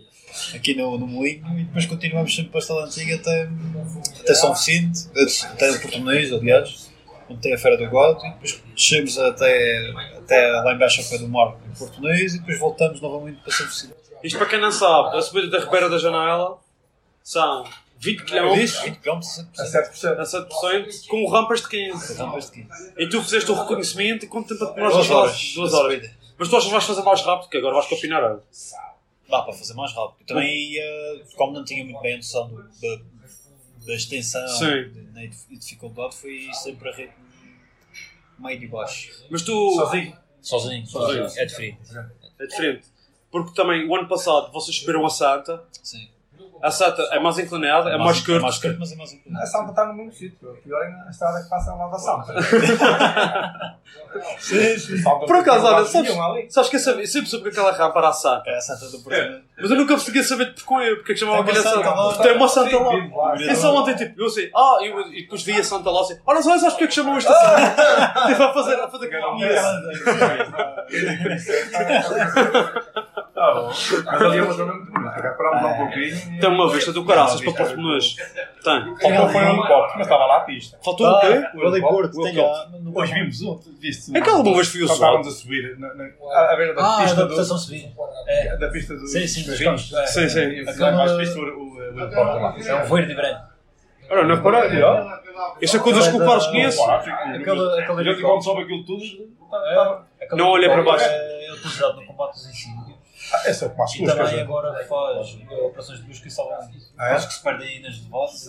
[0.54, 3.48] aqui no, no Moinho e depois continuamos sempre para a Estrada Antiga até,
[4.20, 5.08] até São Vicente,
[5.52, 6.90] até o Português, aliás,
[7.28, 11.18] onde tem a Feira do Gado, e depois chegamos até, até lá embaixo ao pé
[11.18, 13.94] do mar em Português e depois voltamos novamente para São Vicente.
[14.22, 16.58] Isto para quem não sabe, a subida da Ribeira da Janela
[17.22, 17.64] são
[17.98, 19.20] 20 km 20 km,
[19.58, 20.18] A 7%.
[20.18, 22.14] a 7% com rampas de 15.
[22.14, 22.92] rampas de 15.
[22.98, 25.52] E tu fizeste o reconhecimento e quanto tempo demoraste Duas horas.
[25.54, 26.10] Duas horas.
[26.38, 28.42] Mas tu achas que vais fazer mais rápido, que agora vais para Pinarão.
[29.28, 30.20] Dá para fazer mais rápido.
[30.20, 33.02] Eu Também ia, como não tinha muito bem a noção do- da,
[33.86, 34.66] da extensão Sim.
[34.66, 37.14] e da dificuldade, fui sempre a ritmo
[38.38, 39.10] meio de baixo.
[39.30, 39.52] Mas tu.
[39.74, 40.16] Sozinho.
[40.40, 41.26] Sozinho, Sozinho.
[41.36, 41.78] É diferente.
[42.38, 42.86] É diferente.
[43.30, 45.64] Porque também, o ano passado, vocês subiram a Santa.
[45.82, 46.08] Sim.
[46.62, 48.40] A Santa é mais inclinada, é mais É curta.
[48.42, 49.42] mais curto, mas é mais inclinado.
[49.42, 50.50] A Sampa está no mesmo sítio.
[50.50, 52.34] O pior é a estrada que passa lá da Sampa.
[54.38, 55.02] Sim, sim.
[55.02, 56.14] Por acaso, olha, sabes,
[56.48, 58.48] sabes que eu sabia- sempre soube que aquela rampa era a Santa.
[58.50, 59.18] É a Santa do Porto.
[59.58, 62.22] Mas eu nunca conseguia saber de porquê, porque é que chamavam aquela Santa Santa.
[62.22, 63.34] Tem uma Santa lá.
[63.36, 66.18] E só ontem, tipo, eu sei, ah, eu, e depois vi a Santa lá assim,
[66.26, 68.26] olha só, sabes porque é que chamam esta Santa?
[68.26, 69.10] Tipo, a fazer, a fazer
[73.36, 73.66] Tá bom.
[73.68, 75.14] Mas ali é uma zona muito bonita.
[75.20, 76.40] Reparámos lá um pouquinho.
[76.40, 78.16] Tem uma vista do caraças para Português.
[78.64, 78.96] Tem.
[78.96, 80.78] Faltou foi um helicóptero, mas estava lá a pista.
[80.82, 81.44] Faltou o quê?
[81.54, 82.92] O Ali Porto O helicóptero.
[82.94, 83.70] Hoje vimos outro.
[83.78, 84.16] Viste?
[84.16, 85.04] Aquela uma vez fui eu Só só.
[85.04, 85.76] estávamos a subir
[86.32, 87.28] à à beira da Ah, pista da do.
[87.28, 87.90] proteção civil.
[88.26, 88.56] É.
[88.56, 89.06] Da pista do.
[89.06, 89.90] Sim, sim, dos dos.
[90.06, 90.64] Sim, sim.
[90.80, 92.56] Lá embaixo viste o, o, o helicóptero lá.
[92.58, 93.40] É um verde e branco.
[94.08, 95.04] Olha, não reparei, ó.
[95.60, 96.80] Isto é coisas que o Carlos conhece.
[96.82, 99.02] Aquele já quando sobe aquilo tudo.
[100.22, 101.04] aquele Não olha para baixo.
[101.04, 102.85] É utilizado no combate aos incêndios.
[103.32, 104.40] Ah, esse é o que mais E também já.
[104.42, 106.78] agora faz operações de busca e salvamento.
[106.98, 107.12] Ah, é?
[107.14, 108.40] Acho que se perde aí nas devotas.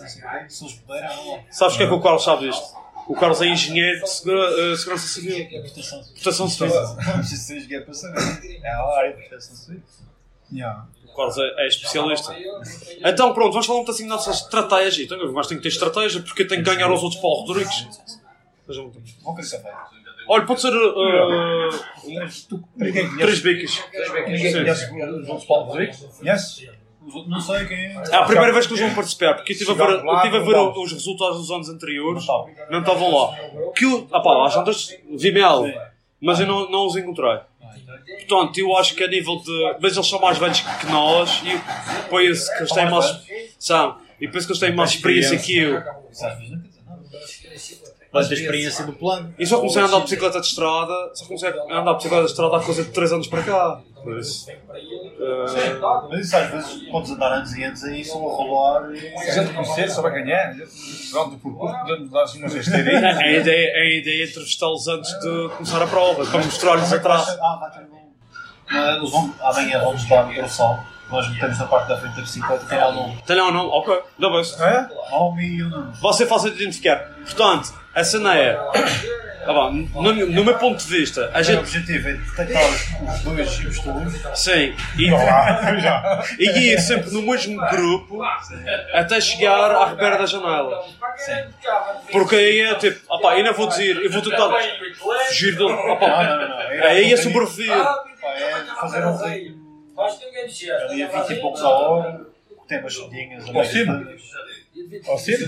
[0.48, 1.44] Se eles puderem.
[1.50, 2.76] Sabes o que é que o Carlos sabe disto?
[3.08, 5.48] O Carlos é engenheiro de segura- eh, segurança civil.
[5.50, 6.14] É a proteção civil.
[6.22, 6.74] Proteção civil.
[6.74, 8.60] Não preciso ser engenheiro para saber.
[8.62, 9.82] É a área de proteção civil.
[11.04, 12.36] O Carlos é, é especialista.
[13.00, 15.04] Então pronto, vamos falar um bocadinho da nossa estratégia.
[15.04, 17.88] Então, eu gosto de ter estratégia porque eu tenho que ganhar aos outros Paulo Rodrigues.
[18.66, 19.16] Vejam um bocadinho.
[19.22, 19.74] Vão querer café.
[20.28, 21.70] Olha, pode ser uh,
[23.18, 23.84] três bicas.
[24.26, 25.98] Ninguém conhece Paulo Rodrigues?
[26.18, 26.70] Conhece?
[27.26, 28.02] Não sei quem é.
[28.10, 30.36] É a primeira vez que eles vão participar, porque eu estive a ver, eu estive
[30.36, 32.26] a ver os resultados dos anos anteriores,
[32.70, 33.34] Não estavam lá.
[33.74, 35.64] Que eu, ah pá, às tantas vi mel,
[36.20, 37.38] mas eu não, não os encontrei.
[38.26, 39.76] Portanto, eu acho que a nível de.
[39.80, 41.58] Mas eles são mais velhos que nós e
[42.10, 43.22] penso que eles têm mais.
[43.58, 43.98] São.
[44.20, 45.82] E penso que eles têm mais experiência que eu.
[48.12, 48.20] Não.
[48.20, 49.34] Mas da experiência do plano.
[49.38, 52.24] E só comecei a andar de bicicleta de estrada, só comecei a andar de bicicleta
[52.24, 53.80] de estrada há coisa de 3 anos para cá.
[54.02, 54.46] Por isso.
[56.08, 58.98] Mas isso às vezes podes andar anos e anos aí só a rolar e.
[58.98, 63.18] Se a gente conhecer, souber quem é, durante o percurso, podemos dar umas a, rasteirinhas.
[63.18, 67.28] a ideia, a ideia é entrevistá-los antes de começar a prova, para mostrar-lhes atrás.
[67.40, 68.08] Ah, vai ter bom.
[68.70, 70.78] Mas Eles vão, amanhã vão-nos dar o sol.
[71.10, 73.22] Nós metemos na parte da frente da bicicleta tem lá o nome.
[73.26, 73.70] Tem lá o nome?
[73.72, 74.42] Ok, dá bem.
[74.60, 75.10] É?
[75.10, 75.92] Nome e o nome.
[76.00, 76.98] Você é de identificar.
[77.24, 78.56] Portanto, a cena é.
[79.46, 81.58] Ah, bom, no, no meu ponto de vista, a O gente.
[81.60, 84.38] objetivo é detectar os dois e os tuas.
[84.38, 88.22] Sim, e, Lá, e ir sempre no mesmo grupo
[88.92, 90.84] até chegar à ribeira da janela.
[92.12, 94.50] Porque aí é tipo, opá, eu não vou dizer, eu vou tentar
[95.28, 95.68] fugir do.
[95.68, 96.48] Não, Opá, não, não.
[96.48, 96.86] não.
[96.86, 97.74] aí é sobreviver.
[97.74, 99.68] É fazer um ritmo
[100.90, 102.20] ali a 20 e poucos a hora,
[102.68, 102.96] tem umas.
[102.98, 104.06] Ao cimo?
[105.06, 105.46] Ao cimo?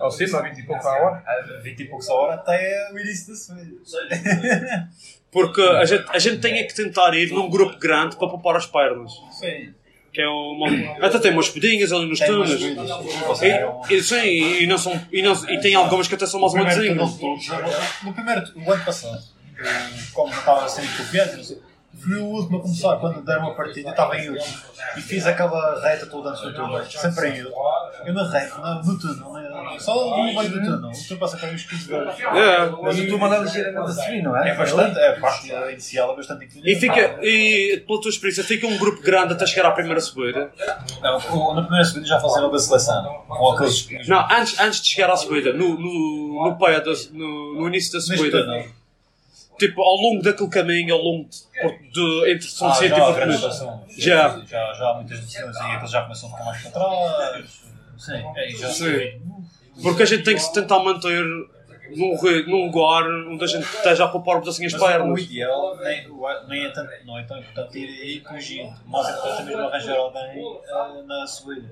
[0.00, 1.22] Ao cimo, a 20 e pouco a hora.
[1.26, 4.88] A 20 e poucos a hora até o início da subida.
[5.30, 8.56] Porque a gente, a gente tem é que tentar ir num grupo grande para poupar
[8.56, 9.12] as pernas.
[9.32, 9.74] Sim.
[10.12, 12.58] Que é uma, até tem umas pedinhas ali nos túneis.
[12.62, 16.54] E, e, sim, e, não são, e, não, e tem algumas que até são mais
[16.54, 17.20] ou menos
[18.02, 19.22] no primeiro, o ano passado,
[20.14, 21.58] como não estava assim confiante, não sei,
[21.96, 22.96] fui o último a começar.
[22.96, 24.56] Quando deram a partida, estava em último
[24.96, 27.56] e fiz aquela reta toda antes do túnel, sempre em último.
[28.04, 31.36] Eu na reta, na- no túnel, na- só no meio do túnel, o túnel passa
[31.36, 32.20] para uns 15 graus.
[32.20, 32.70] É.
[32.82, 34.50] Mas tu manda ligeiramente a subir, não é?
[34.50, 36.70] É bastante, a parte inicial é bastante inclinada.
[36.70, 40.50] E, fica, e pela tua experiência, fica um grupo grande até chegar à primeira subida.
[41.02, 43.88] Não, o- na primeira subida já fizeram da seleção, com aqueles.
[44.08, 46.56] Não, antes, antes de chegar à subida, no, no, no,
[47.12, 48.64] no, no início da Neste subida, túnel.
[49.58, 53.00] Tipo, ao longo daquele caminho, ao longo de, de entre São Ah, Vicente já e
[53.00, 53.90] Porto.
[53.98, 54.40] Já.
[54.46, 57.62] Já, já há muitas decisões e aqueles já começam a ficar mais para trás.
[57.98, 59.22] Sim, é, já Sim.
[59.82, 61.22] Porque a gente tem que se tentar manter
[61.94, 62.16] num,
[62.46, 65.22] num lugar onde a gente esteja a poupar um pedacinho as Mas o pernas.
[65.22, 68.74] ideal nem, o- nem é tanto, não é tão importante ir com gente.
[68.86, 71.68] Mas é importante mesmo arranjar alguém ah, na subida.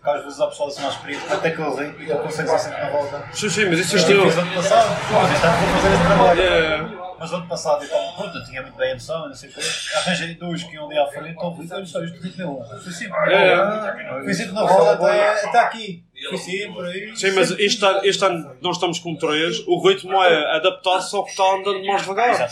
[0.00, 2.52] Porque às vezes há pessoal assim mais experiente, até que eu ritmo e tu consegues
[2.52, 3.24] ir sempre na volta.
[3.32, 4.24] Sim, sim, mas isso Eu isto eu.
[4.30, 6.40] fiz ano passado, mas este ano vou fazer esse trabalho.
[6.42, 7.08] É.
[7.20, 9.52] Mas ano passado eu estava pronto, eu tinha muito bem a noção, não sei o
[9.52, 9.60] quê.
[9.96, 12.64] Arranjei dois que iam ali à frente, então fui, olha só, isto é bom.
[12.80, 14.22] Fui sempre, É.
[14.22, 16.04] fui sempre na volta até, até aqui.
[16.28, 17.16] Fui sempre por aí.
[17.16, 21.24] Sim, mas este ano, este ano nós estamos com três, o ritmo é adaptar-se ao
[21.24, 22.48] que está andando mais devagar.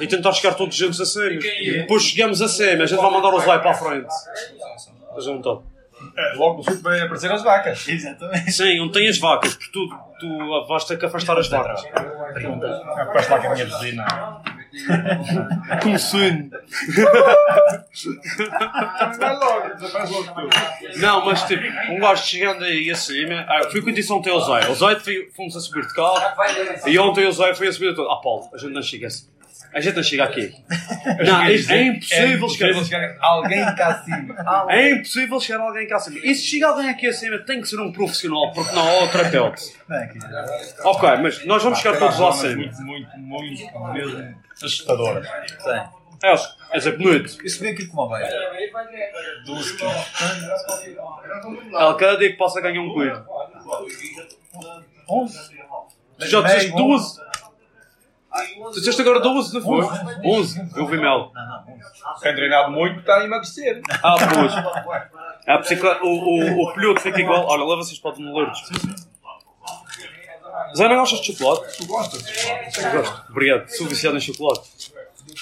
[0.00, 1.40] E tentar chegar todos juntos a sério.
[1.40, 4.06] Depois chegamos a sério, a gente vai mandar os vai para a frente.
[5.16, 5.58] A gente tá.
[6.18, 7.86] É, Logo no sul vai aparecer as vacas.
[7.88, 8.52] Exatamente.
[8.52, 9.88] Sim, onde tem as vacas, porque tu,
[10.20, 11.82] tu vais ter que afastar as vacas.
[13.12, 14.06] Parece lá que a minha vizinha.
[15.82, 16.50] Como sonho.
[19.18, 20.48] Vai logo, desaparece logo tudo.
[21.00, 23.46] Não, mas tipo, um gajo chegando aí acima.
[23.48, 24.68] Ah, fui com a edição ontem ao Zé.
[24.70, 26.20] O Zé foi- fomos a subir de carro.
[26.86, 28.10] E ontem o Zé foi a subir de todo.
[28.10, 29.26] Ah, Paulo, a gente não chega assim.
[29.76, 30.54] A gente não chega aqui.
[31.26, 32.82] Não, é, é impossível chegar.
[32.82, 34.34] chegar alguém cá acima.
[34.72, 36.18] É impossível chegar alguém cá acima.
[36.24, 39.28] E se chega alguém aqui acima, tem que ser um profissional, porque não há outra
[39.28, 39.62] terapeuta.
[39.90, 40.08] É.
[40.82, 42.56] Ok, mas nós vamos chegar todos lá acima.
[42.56, 45.28] Muito, muito, muito mesmo assustadoras.
[45.62, 45.84] Tem.
[46.24, 46.34] É,
[46.72, 47.36] é sempre noite.
[47.44, 48.34] Isso vem aqui com uma beira.
[49.44, 49.94] 12 quilos.
[51.70, 53.22] Ela cada dia que passa ganha um coelho.
[55.06, 55.50] 11.
[56.18, 57.25] Tu já disseste 12?
[58.72, 59.84] Tu disseste agora 12, não foi?
[60.24, 60.70] 11.
[60.76, 61.30] Eu vi mel.
[61.34, 62.20] Não, não, 11.
[62.22, 63.80] Tem treinado muito, está a emagrecer.
[64.02, 64.52] Ah, pois.
[65.46, 67.46] A bicicleta, o, o, o piloto fica igual.
[67.46, 68.58] Olha, leva vocês para o Louros.
[70.76, 71.78] Zé, não gostas de chocolate?
[71.78, 72.24] Tu gostas?
[72.78, 73.24] Eu gosto.
[73.30, 73.68] Obrigado.
[73.68, 74.68] Sou viciado em chocolate.
[75.14, 75.36] De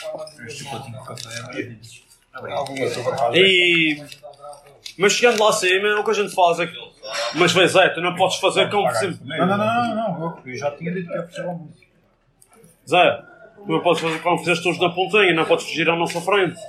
[3.32, 3.40] é.
[3.40, 4.04] E...
[4.98, 6.76] Mas chegando lá acima, o que a gente faz é que...
[7.34, 9.18] Mas Zé, tu não podes fazer como sempre...
[9.24, 10.42] Não, não, não, não, não.
[10.44, 11.84] Eu, já tinha dito que ia ao muito.
[12.88, 13.22] Zé,
[13.56, 16.60] tu não podes fazer como fizeste todos na pontinha, não podes fugir à nossa frente.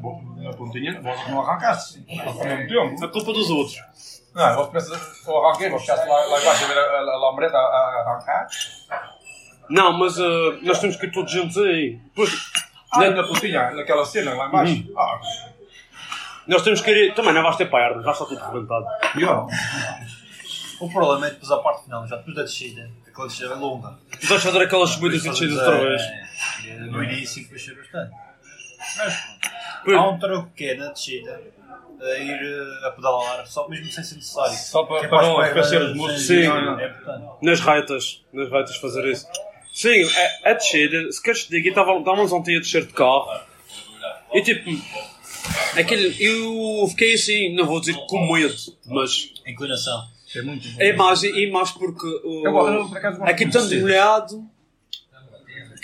[0.00, 2.04] Bom, Na pontinha, vós não arrancaste.
[3.02, 3.76] A culpa dos outros.
[4.34, 7.16] Não, vós pensas, eu arranquei, vós ficaste lá, lá embaixo a ver a, a, a
[7.18, 8.46] lambreta a, a arrancar.
[9.68, 11.98] Não, mas eh, nós temos que ir todos juntos aí.
[12.08, 12.30] Depois,
[12.92, 14.84] Ah, na pontinha, naquela cena lá embaixo.
[14.96, 15.20] Ah,
[16.46, 17.14] nós temos que ir...
[17.14, 18.86] Também não vais ter pernas, vai estar tudo rebentado.
[19.12, 19.46] pior.
[20.80, 22.88] O problema é depois a parte final, já depois da descida.
[23.18, 23.98] Aquela descida é longa.
[24.20, 26.02] Tu vais fazer aquelas subidas e descidas outra vez.
[26.66, 28.12] É, no início ser bastante.
[28.96, 29.14] Mas
[29.84, 29.96] Pois.
[29.96, 31.40] há um truque que é na descida.
[32.00, 34.56] A ir eh, a pedalar, só mesmo sem ser necessário.
[34.56, 36.26] Só para, é para não as pernas, aquecer os músculos.
[36.28, 36.46] Sim.
[36.46, 36.94] Não, É.
[37.42, 39.26] Nas retas, nas retas fazer isso.
[39.72, 40.04] Sim,
[40.44, 43.26] a, a descer, se queres te estava- estávamos ontem a descer de carro
[44.32, 44.70] e tipo,
[45.76, 48.54] aquele, eu fiquei assim, não vou dizer com medo,
[48.86, 50.06] mas Inclinação.
[50.38, 50.76] É muito bom.
[50.80, 54.44] é mais, é mais porque o, Eu, eu, por acaso, aqui tanto molhado,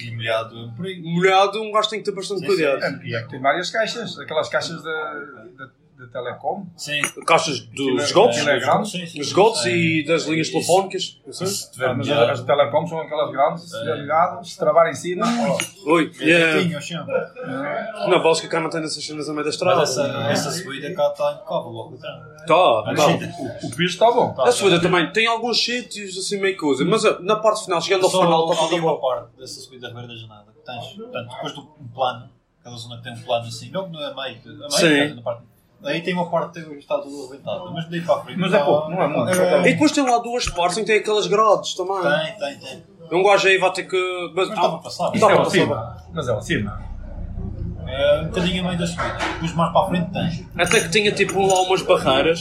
[0.01, 1.01] E molhado por aí.
[1.03, 3.05] molhado um gajo tem que ter bastante cuidado.
[3.05, 5.15] E é que tem várias caixas, aquelas caixas da,
[5.57, 6.67] da, de telecom.
[6.77, 7.01] Sim.
[7.27, 9.19] Caixas dos esgotos, é sim.
[9.19, 11.21] dos esgotos e das linhas telefónicas.
[11.25, 14.91] não tiver Ah, mas as de telecom são aquelas grandes, se estiver ligado, se travar
[14.91, 15.27] em cima,
[15.87, 17.07] Oi, É ao chão.
[18.09, 19.81] Na Bélgica cá não tem essas cenas a meio da estrada.
[19.81, 22.35] Mas essa, essa subida cá está impecável logo atrás.
[22.47, 23.67] Tá, tá.
[23.67, 24.35] o piso está bom.
[24.39, 28.05] A subida também tem alguns sítios assim meio coisa, mas ah, na parte final, chegando
[28.05, 28.97] ao final, está tudo bom.
[28.97, 31.63] parte dessa subida da da Janada que tens, portanto, depois do
[31.95, 32.31] plano,
[32.61, 35.45] aquela zona que tem um plano assim, logo no meio, a meio, na parte,
[35.85, 38.39] aí tem uma parte que está tudo arrebentado, mas daí para a frente.
[38.39, 41.01] Mas é pouco, não é muito, E depois tem lá duas partes em que tem
[41.01, 42.01] aquelas grades também.
[42.01, 42.85] Tem, tem, tem.
[43.13, 44.33] Um gajo aí vai ter que.
[44.35, 45.11] Mas, Mas dá para passar.
[45.11, 45.51] Dá Isto é para lá passar.
[45.51, 45.97] cima.
[46.13, 46.95] Mas é lá cima.
[47.87, 49.19] É um bocadinho a meio da subida.
[49.35, 50.49] Depois mais para a frente tem.
[50.59, 52.41] Até que tinha tipo lá umas barreiras.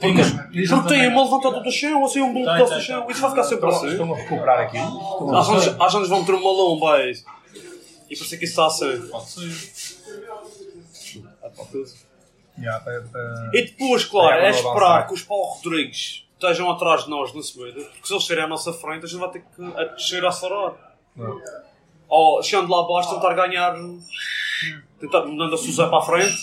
[0.00, 0.20] Porque,
[0.68, 3.06] porque tem uma levantada do chão, assim um tem, do chão.
[3.08, 3.86] Isso vai ficar sempre assim.
[3.88, 5.36] estão a recuperar aquilo.
[5.36, 7.12] Às vezes, às vezes vão ter uma lomba aí.
[8.10, 9.08] E por isso é que isso está assim.
[9.08, 9.92] Pode ser.
[13.54, 17.42] E depois, claro, É, é esperar que os Paulo Rodrigues estejam atrás de nós na
[17.42, 20.74] subida, porque se eles estiverem à nossa frente, a gente vai ter que descer a.
[21.16, 21.40] Não.
[22.08, 23.74] Ou chegando lá abaixo, tentar ganhar,
[25.00, 26.36] tentar mandando a Suzé para a frente,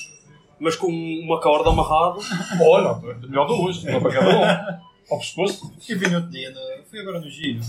[0.60, 2.20] mas com uma corda amarrada.
[2.64, 2.96] Olha,
[3.28, 4.80] melhor duas, uma para cada um.
[5.12, 5.72] Ao pescoço.
[5.88, 7.62] Eu vi no outro dia, no- fui agora no giro.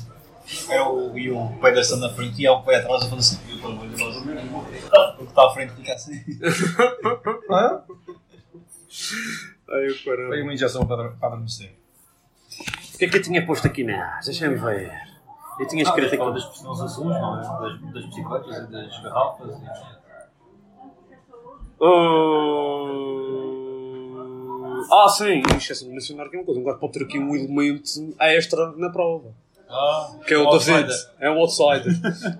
[0.69, 3.17] É o, e o pé dessa na frente e há um pé atrás a fazer
[3.21, 3.39] assim.
[3.47, 4.53] E eu estou a olhar mais ou menos.
[4.53, 6.21] O que está à frente fica assim.
[9.69, 10.37] Ah, Ai, Foi caramba.
[10.43, 11.73] uma injeção para, para adormecer.
[12.95, 14.93] O que é que eu tinha posto aqui na Deixa-me ver.
[15.59, 16.41] Eu tinha escrito Fala aqui.
[16.41, 17.43] das personas azuis, não é?
[17.43, 19.51] Das, das bicicletas e das garrafas.
[24.81, 24.87] E...
[24.93, 26.61] Ah, sim, esqueci-me de mencionar aqui uma coisa.
[26.61, 27.83] Um gajo pode ter aqui um elemento
[28.19, 29.33] extra na prova.
[29.73, 30.87] Ah, Que é o outsider.
[30.87, 31.07] David.
[31.21, 31.93] É o outsider.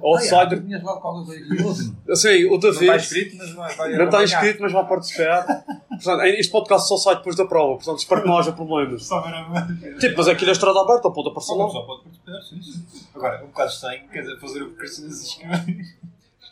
[0.03, 0.63] Outsider.
[0.63, 1.97] Tinhas lá qualquer coisa.
[2.07, 2.83] Eu sei, o Não David.
[2.85, 5.65] está inscrito, mas vai, vai Não está inscrito, mas vai participar.
[5.89, 9.05] Portanto, este podcast só sai depois da prova, portanto espero que não haja problemas.
[9.05, 11.69] Só ver a Tipo, mas aqui na estrada aberta, pode aparecer lá.
[11.69, 12.85] só pode participar, sim.
[13.15, 15.85] Agora, é um bocado estranho, quer dizer, fazer o que Cristianas escreve.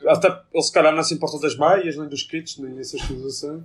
[0.06, 3.42] Até ele se calhar não se importa das meias, nem dos kits, nem essas coisas
[3.42, 3.62] assim.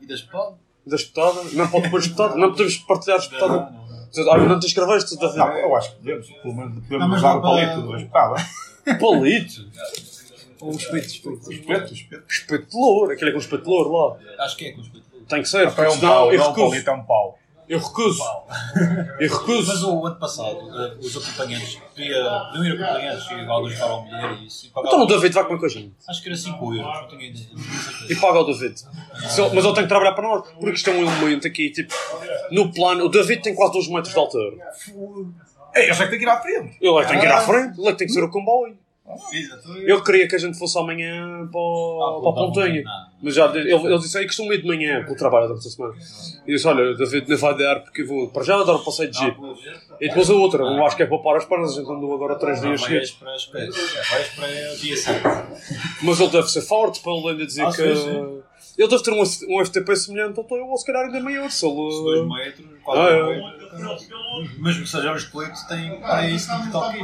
[0.00, 0.56] E das pau.
[0.86, 1.40] Da espetada.
[1.52, 2.36] Não pode pôr espetada.
[2.36, 3.72] Não podemos partilhar espetada.
[4.16, 4.32] Não, não, não.
[4.40, 5.36] Olha, não te escreveste, David.
[5.38, 6.28] Não, eu acho que podemos.
[6.30, 8.34] Pelo menos Não, podemos mas usar o palito para- do espetada.
[9.00, 9.64] Palito.
[10.62, 11.48] Um espeto, espeto.
[11.48, 12.24] O espeto, o espeto.
[12.28, 13.12] Espeto de louro.
[13.12, 14.44] Aquele é com espeto de louro lá.
[14.44, 15.26] Acho que é com os peitudos.
[15.28, 15.66] Tem que ser.
[15.66, 16.70] É porque um senão pau, eu não um recuso.
[16.70, 17.38] palito, é um pau.
[17.68, 18.22] Eu recuso.
[19.18, 19.90] Eu Mas recuso.
[19.94, 20.58] o ano passado,
[21.00, 22.22] os acompanhantes, podia,
[22.54, 24.66] não ir acompanhantes, e alguns ficaram mulher e isso.
[24.66, 25.92] Então o pagavam, David vai comer com a gente.
[26.08, 27.46] acho que era 5 euros, não tenho ideia.
[27.48, 28.10] tenho.
[28.12, 28.74] E paga o David.
[28.84, 30.48] Ele- mas ele tem que trabalhar para nós.
[30.52, 31.94] Porque isto é um elemento aqui, tipo,
[32.50, 33.06] no plano.
[33.06, 34.56] O David tem quase 2 metros de altura.
[35.74, 36.76] Eu sei que tem que ir à frente.
[36.80, 38.30] Ele é que tem que ir à frente, ele é que tem que ser o
[38.30, 38.76] comboio.
[39.86, 42.82] Eu queria que a gente fosse amanhã para, o- Ah, para a não.
[43.22, 45.70] Mas já, ele, ele disse aí que sou meio de manhã pelo trabalho durante a
[45.70, 45.94] semana.
[46.46, 48.82] E eu disse: Olha, David, não vai dar porque eu vou para já dar um
[48.82, 49.36] passeio de jeep.
[50.00, 51.72] E depois a outra, eu acho que é para parar as pernas.
[51.72, 53.10] A gente andou agora 3 dias Vais seguidos.
[53.12, 53.92] para as coisas.
[54.10, 55.22] Vais para o dia 7.
[56.02, 57.76] Mas ele deve ser forte para ele ainda dizer Ah, que.
[57.76, 58.42] sim, sim.
[58.76, 59.22] Ele deve ter um,
[59.60, 61.48] um FTP semelhante ao teu, ou se calhar ainda maior.
[61.50, 62.26] Se 2 ele.
[62.26, 63.36] metros, 4 Ah, é.
[63.36, 64.08] metros.
[64.58, 66.98] Mesmo que seja um esqueleto, tem para isso de toque.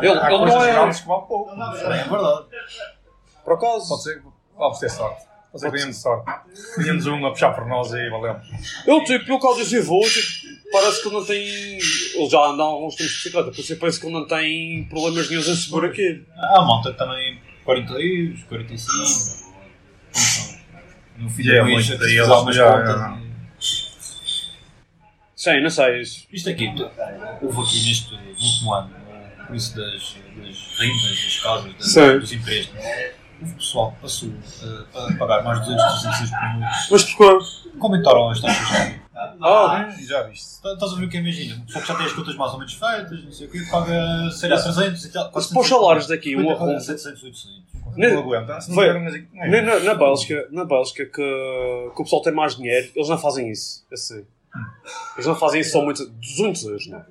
[0.00, 0.72] Ele, Há ele não é.
[0.72, 1.50] grandes que vão pouco.
[1.52, 2.46] É verdade.
[3.44, 3.88] Por acaso.
[3.88, 4.22] Pode ser,
[4.56, 5.24] vamos ter sorte.
[5.52, 6.32] Pode ser que tenhamos sorte.
[6.74, 8.36] Tínhamos um a puxar por nós aí, valeu.
[8.86, 10.26] Eu, tipo, eu quando dizia vou, tipo,
[10.72, 11.38] parece que ele não tem.
[11.46, 14.84] Ele já anda há alguns tempos de bicicleta, por isso parece que ele não tem
[14.88, 16.24] problemas nenhum em subir aqui.
[16.36, 18.92] A monta também 40 euros, 45.
[20.12, 20.56] Como são?
[21.18, 23.18] No fim Já é do aí fizer eles algumas já-.
[25.34, 26.00] Sim, não sei.
[26.00, 26.26] Isso.
[26.32, 26.66] Isto aqui,
[27.40, 28.90] houve aqui neste último ano,
[29.54, 29.92] isso das,
[30.36, 32.80] das rendas, das casas, das, dos empréstimos,
[33.40, 34.28] houve pessoal que passou
[34.62, 36.88] eh, a pagar mais de 200, 300 euros por mês.
[36.90, 37.78] Mas porquê?
[37.78, 39.06] Comentaram as taxas de juros.
[39.42, 40.62] Ah, Já viste.
[40.62, 41.56] Tá- Estás a ver o que imagina?
[41.56, 43.58] Uma pessoa que já tem as contas mais ou menos feitas, não sei o quê,
[43.70, 45.30] paga, sei lá, 300 e tal.
[45.34, 46.80] Mas para os salários daqui, um 50, arrumo.
[46.80, 47.62] 700, 800.
[47.96, 48.60] Nem- Não aguenta.
[48.60, 48.86] Se não Foi.
[48.86, 52.56] tiver umas aqui- Nem na, na Bélgica, na Bélgica que, que o pessoal tem mais
[52.56, 53.84] dinheiro, eles não fazem isso.
[53.92, 54.24] Assim.
[55.14, 56.06] Eles não fazem isso só muito.
[56.08, 57.04] 200 euros, não.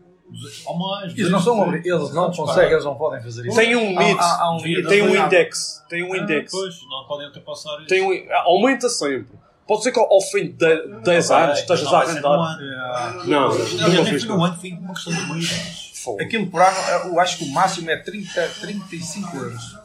[1.15, 3.56] Eles não são 200, obri- eles não 200, conseguem, eles não podem fazer isso.
[3.56, 4.89] Tem um Há- limite, há- há um Devia limite.
[4.89, 5.84] tem um index.
[5.89, 6.52] Tem um Ah, index.
[6.52, 7.88] Pois, não podem ultrapassar isso.
[7.88, 9.28] Tem um, aumenta sempre.
[9.67, 12.58] Pode ser que ao fim de 10 Ah, anos estejas não a ser arrendar.
[12.62, 13.28] É.
[13.28, 13.50] Não,
[13.93, 15.86] nem fiz no ano, foi uma questão de meses.
[16.21, 19.76] Aquilo por ano, eu acho que o máximo é 30, 35 euros.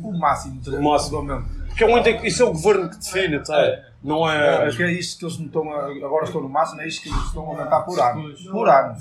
[0.00, 0.60] O máximo.
[0.66, 1.44] O máximo.
[1.68, 3.60] Porque é um index, isso é o governo que define, tá?
[3.60, 3.84] É.
[4.02, 4.66] Não É, é.
[4.68, 7.08] porque é isto que eles não estão a, agora estão no máximo, é isto que
[7.08, 8.32] eles estão a aumentar por ano.
[8.52, 8.96] Por ano.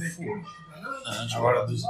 [1.08, 1.82] Antes Agora, dos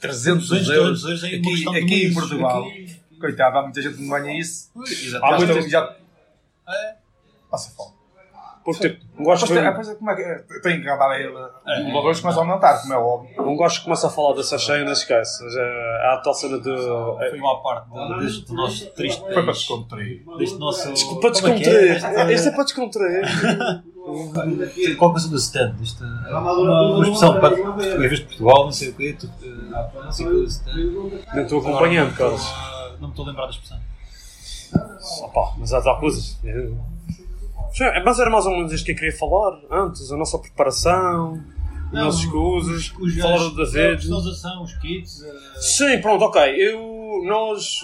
[0.00, 2.14] 300 200 euros euros é uma aqui, de aqui em.
[2.14, 2.62] Portugal.
[2.64, 4.70] Aqui- Coitado, há muita gente que não ganha isso.
[5.22, 5.96] Há muita gente- já
[6.68, 6.94] É.
[7.50, 7.94] passa fome.
[8.64, 10.38] Porque tipo, um gajo Depois, que como é que é?
[10.62, 11.28] tem que andar a ele.
[11.36, 13.42] O valor começa a aumentar, como é óbvio.
[13.46, 15.44] um gajo que começa a falar dessa cheia, não esquece.
[15.50, 16.64] Já- Há a tal cena de.
[16.64, 20.24] Foi uma parte de- deste nosso triste Foi para descontrair.
[20.38, 20.92] Deste nosso.
[20.92, 22.04] Desculpa, é que descontrair.
[22.04, 22.32] é?
[22.32, 23.24] Isto é para descontrair.
[24.96, 25.74] Qual coisa do stand?
[25.82, 29.30] Isto é uma, uma expressão para em vez de Portugal, não sei o quê, tu,
[29.42, 31.34] eh, não sei o que.
[31.34, 32.42] Não estou acompanhando, Carlos.
[32.42, 33.78] ah, Não me estou a lembrar da expressão.
[35.22, 36.38] Opa, mas há, coisas.
[38.04, 41.42] Mas era mais ou menos isto que eu queria falar antes, a nossa preparação,
[41.92, 45.22] as nossas coisas, Os falar gajos- da a os kits.
[45.22, 46.40] eh, Sim, pronto, ok.
[46.56, 47.80] Eu, nós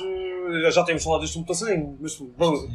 [0.65, 2.69] eh, já temos falado disto muito assim, mas bom,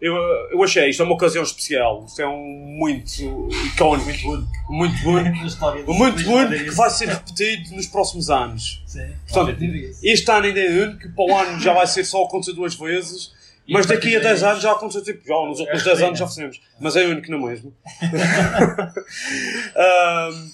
[0.00, 0.14] eu,
[0.50, 2.04] eu achei isto é uma ocasião especial.
[2.06, 2.38] Isto é um
[2.78, 8.30] muito icónico, muito único, história do- muito único história que vai ser repetido nos próximos
[8.30, 8.82] anos.
[8.86, 9.90] Sim, Portanto, é.
[10.02, 13.38] Este ano ainda é único, para o ano já vai ser só acontecer duas vezes.
[13.68, 16.02] Mas daqui a partir 10 daí- anos já aconteceu tipo, já nos últimos É 10
[16.02, 16.60] anos já fizemos.
[16.80, 17.72] Mas é único não mesmo.
[19.76, 20.50] Ahm,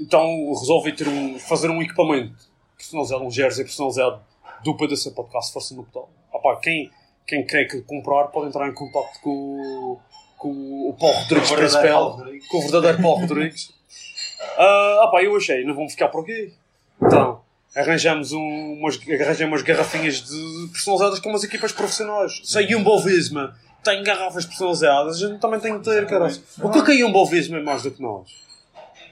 [0.00, 0.26] então
[0.58, 2.34] resolvi ter um, fazer um equipamento
[2.76, 4.20] personalizado, um jersey personalizado
[4.62, 6.10] do PDC Podcast Força no Pedal.
[6.32, 6.90] Opa, quem,
[7.28, 9.98] quem quer que comprar pode entrar em contato com, o-
[10.36, 10.48] com
[10.88, 12.48] o Paulo Rodrigues Principal, Rodrigues.
[12.48, 13.70] com o verdadeiro Paulo Rodrigues.
[14.56, 16.52] Ah, opa, eu achei, não vamos ficar por aqui.
[17.02, 17.40] Então,
[17.74, 18.38] arranjamos um,
[18.80, 22.40] umas, arranjei umas garrafinhas de, personalizadas com umas equipas profissionais.
[22.44, 26.28] Se a Jumbo Visma tem garrafas personalizadas, a gente também tem que ter, cara.
[26.62, 28.28] O que é que a Jumbo Visma é mais do que nós?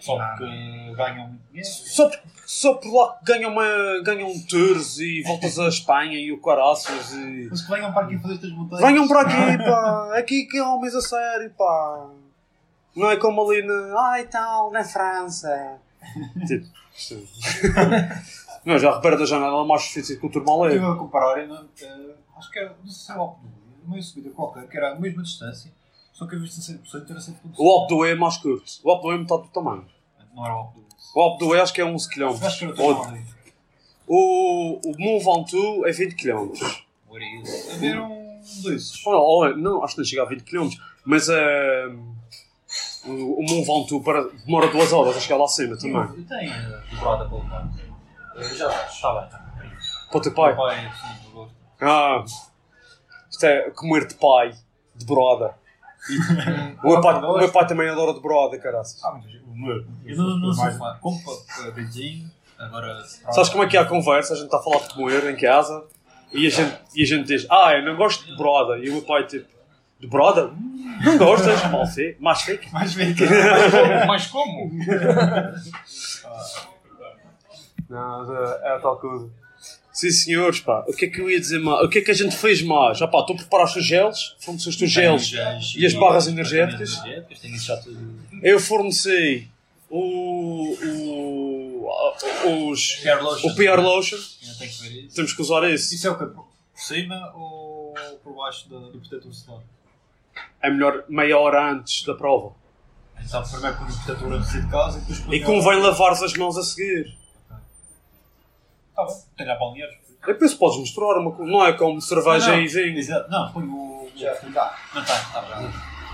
[0.01, 1.69] Só porque ganham muito dinheiro.
[1.69, 2.11] Só,
[2.47, 7.13] só por lá que ganham, uma, ganham tours e voltas à Espanha e o caraças
[7.13, 7.49] e...
[7.51, 8.87] Mas que venham para aqui fazer estas montanhas.
[8.87, 10.19] Venham para aqui, pá!
[10.19, 12.11] Aqui que é homens a sério, pá!
[12.95, 14.11] Não é como ali na.
[14.11, 15.79] Ai tal, na França!
[16.47, 16.67] tipo.
[18.65, 22.51] Não, já repara da janela mais difícil que o turmal Estive a comparar, eh, acho
[22.51, 23.39] que era, não sei se era o
[23.87, 25.73] meio subida qualquer, que era a mesma distância,
[26.17, 27.35] só que a vez de 100% era 100%.
[27.59, 28.65] O Alpe do E é mais curto.
[28.83, 29.87] O Alpe do E é metade do tamanho.
[30.35, 32.43] Não era o Alpe do O Alpe do E acho que é 11 km.
[32.43, 33.37] Acho que era o.
[34.09, 36.53] O, o Mont Ventoux é 20 km.
[37.09, 37.71] Ou era isso.
[37.75, 39.05] Havia um desses.
[39.59, 40.71] não, acho que não chega a 20 km.
[41.05, 41.89] Mas eh,
[43.05, 46.01] o, o Mont Ventoux para, demora 2 horas a chegar lá acima também.
[46.01, 46.53] Eu tenho
[46.99, 47.69] para levar.
[48.37, 48.87] Eh, Já.
[48.87, 49.29] Está bem.
[50.09, 50.57] Para o teu pai.
[50.57, 51.55] Pai, sim, eu gosto.
[51.79, 52.25] Ah,
[53.29, 54.55] isto é comer de pai,
[54.95, 55.66] de broda.
[56.85, 59.03] O, meu pai, o meu pai também adora de broda, caraças.
[59.05, 59.85] Ah, mas o meu.
[60.05, 60.97] Eu não, não sou mais- fã.
[61.01, 61.21] Como
[61.75, 63.03] Beijing, agora.
[63.33, 64.35] Sabes como é que é a conversa?
[64.35, 65.85] A gente está a falar de comer em casa
[66.33, 68.79] e a gente, e a gente diz: Ah, eu não gosto de broda.
[68.79, 69.49] E o meu pai, tipo,
[69.99, 70.53] de broda?
[71.05, 71.63] Não gostas?
[71.71, 72.73] Mal feito, mais feito.
[72.73, 73.15] Mais bem
[74.07, 74.71] Mas como?
[77.89, 79.31] Não, é a tal coisa.
[79.97, 80.85] Sim, senhores, pá.
[80.87, 81.83] O que é que eu ia dizer mais?
[81.83, 83.01] O que é que a gente fez mais?
[83.01, 85.33] Ah, pá, tu preparaste os gels, forneceste os gels
[85.75, 87.01] e as barras energéticas.
[88.43, 89.49] Eu forneci
[89.89, 93.03] o, o, os,
[93.43, 94.19] o PR Lotion.
[94.43, 95.17] Ainda tenho que ver isso.
[95.17, 95.95] Temos que usar esse.
[95.95, 96.27] Isso é o que?
[96.27, 96.45] Por
[96.75, 99.63] cima ou por baixo do, protetor solar?
[100.61, 102.55] É melhor meia hora antes da prova.
[103.19, 106.59] Então, primeiro com o protetor antes de casa e depois E convém lavares as mãos
[106.59, 107.17] a seguir.
[108.97, 109.55] Está bem, tenho a.
[110.29, 111.53] É que podes misturar uma coisa.
[111.53, 112.63] Não é como cerveja Não, não.
[112.63, 112.99] e vinho.
[112.99, 113.31] Exato.
[113.31, 114.09] Não, põe o.
[114.17, 114.79] Já está.
[114.95, 115.71] Não está, está bem.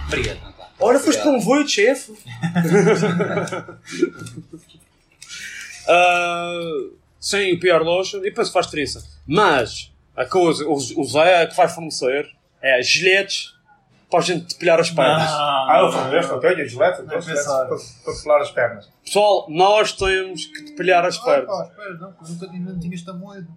[0.09, 0.69] Obrigado, não está.
[0.81, 2.13] Ora, foste convoio, chefe.
[5.89, 6.61] Ah,
[7.19, 8.19] sim, o PR Lotion.
[8.19, 9.05] E depois faz diferença.
[9.27, 12.31] Mas a coisa, o, o Zé que vai fornecer
[12.63, 13.52] é giletes
[14.13, 15.29] para a gente depilhar as pernas.
[15.29, 17.67] Ah, eu deste, eu tenho, gilete, eu tenho gilete pensar.
[17.67, 18.91] para, pelar as pernas.
[19.05, 21.47] Pessoal, nós temos que depilhar as Ah, pernas.
[21.47, 23.49] pá, espera, não, porque nunca ainda não tinha esta moeda.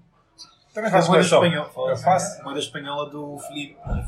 [0.74, 1.46] Também A faço moeda coleção.
[1.46, 1.92] espanhola.
[1.92, 2.42] Eu faço.
[2.42, 3.78] A moeda espanhola do Filipe.
[3.86, 4.02] É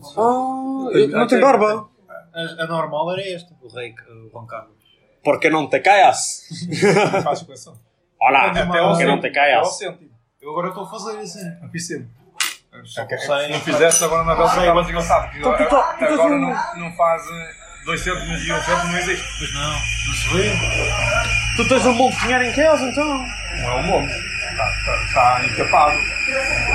[0.00, 0.16] consigo.
[0.16, 1.88] Ah, eu- não tem barba.
[2.34, 3.52] A, a normal era esta.
[3.60, 3.94] O rei,
[4.32, 4.72] Juan Carlos.
[5.22, 6.42] Porque não te caias.
[7.22, 7.76] Faço coleção.
[8.20, 8.52] Olá,
[8.94, 9.80] porque não te caias.
[10.40, 11.40] Eu agora estou a fazer assim.
[11.70, 12.08] Fiz sempre.
[12.84, 15.30] Só É que Se não fizesse, agora na Bélgica estava engraçado.
[15.30, 17.50] porque Então, Agora um- não, não faz eh,
[17.84, 19.26] dois cêntimos e um cêntimo, não existe.
[19.38, 20.52] Pois não, não se vê.
[21.56, 23.06] Tu tens um monte de dinheiro em casa, então.
[23.62, 24.12] Não é um monte.
[24.12, 25.98] Está, está, está encapado.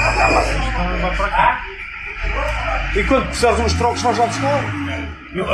[0.10, 0.68] Acaba assim.
[0.68, 1.64] Então vai para cá.
[2.96, 4.64] E quando precisares de uns trocos, vais lá buscar.
[5.36, 5.46] Eu,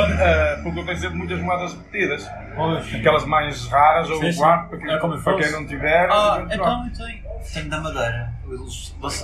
[0.62, 2.30] porque eu tenho sempre muitas moedas repetidas.
[2.56, 2.94] Pois.
[2.94, 4.34] Aquelas mais raras ou sim.
[4.38, 6.08] quarto, para, quem, É como para quem não tiver.
[6.10, 7.34] Ah, então eu tenho.
[7.52, 8.32] Tenho da Madeira.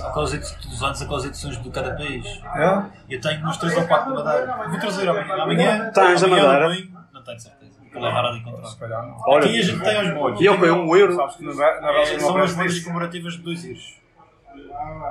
[0.07, 2.41] Aquelas edições dos anos, aquelas edições de cada país.
[2.55, 2.83] É?
[3.09, 4.69] Eu tenho uns 3 ou 4 da Madeira.
[4.69, 5.43] Vou trazer amanhã.
[5.43, 6.69] amanhã Tens da Madeira?
[7.13, 7.71] Não tenho certeza.
[7.87, 9.15] Aquilo é raro de encontrar.
[9.27, 10.39] Olha, Aqui a gente tem aos molhos.
[10.39, 11.15] e eu ganhei um euro.
[11.15, 14.01] Sabes que na, na não São as moedas comemorativas de 2 euros.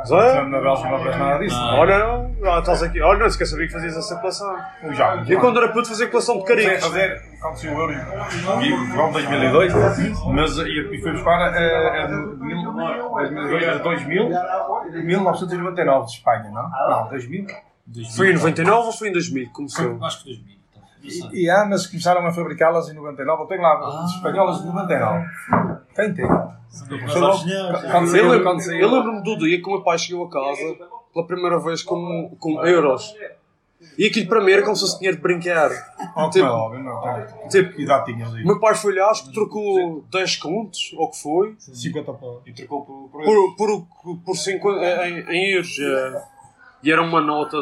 [0.07, 0.43] Zé?
[0.45, 1.57] Na Bélgica não aparece nada disso.
[1.57, 1.77] Não.
[2.41, 2.57] Não é?
[2.57, 3.01] Ah, estás aqui.
[3.01, 4.57] Olha, não se quer saber que fazias essa coleção.
[4.83, 5.25] Eu já.
[5.27, 6.85] Eu quando era puto fazia coleção de caricos.
[6.85, 9.73] fazer, quando saiu o Euro em João 2002,
[10.35, 10.63] mas e,
[10.93, 14.31] e fui buscar a, a, mil- 2002 a 2000,
[15.05, 16.69] 1999 de Espanha, não?
[16.71, 17.47] Não, 2000.
[18.17, 19.99] Foi em 99 ou foi em 2000 que começou?
[20.05, 20.57] Acho que 2000.
[20.71, 21.31] então.
[21.33, 23.43] E, e há, mas começaram a fabricá-las em 99.
[23.43, 25.27] Eu tenho lá as espanholas de 99.
[25.95, 26.25] Tem, tem.
[26.25, 26.51] Eu
[28.81, 30.77] eu lembro-me do dia que o meu pai chegou a casa
[31.13, 33.15] pela primeira vez com, com euros.
[33.97, 35.71] E aquilo para mim era como se fosse dinheiro de brincar.
[36.15, 37.01] Oh, Tipo- é óbvio, não.
[37.01, 38.43] tem- Tipo, Que idade tinhas aí?
[38.43, 42.29] o meu pai foi lá, acho que trocou 10 contos, ou que foi, 50 para.
[42.47, 45.77] E trocou por, por, por, por, por 50, em, em euros.
[45.81, 46.23] eh,
[46.83, 47.57] E era uma nota.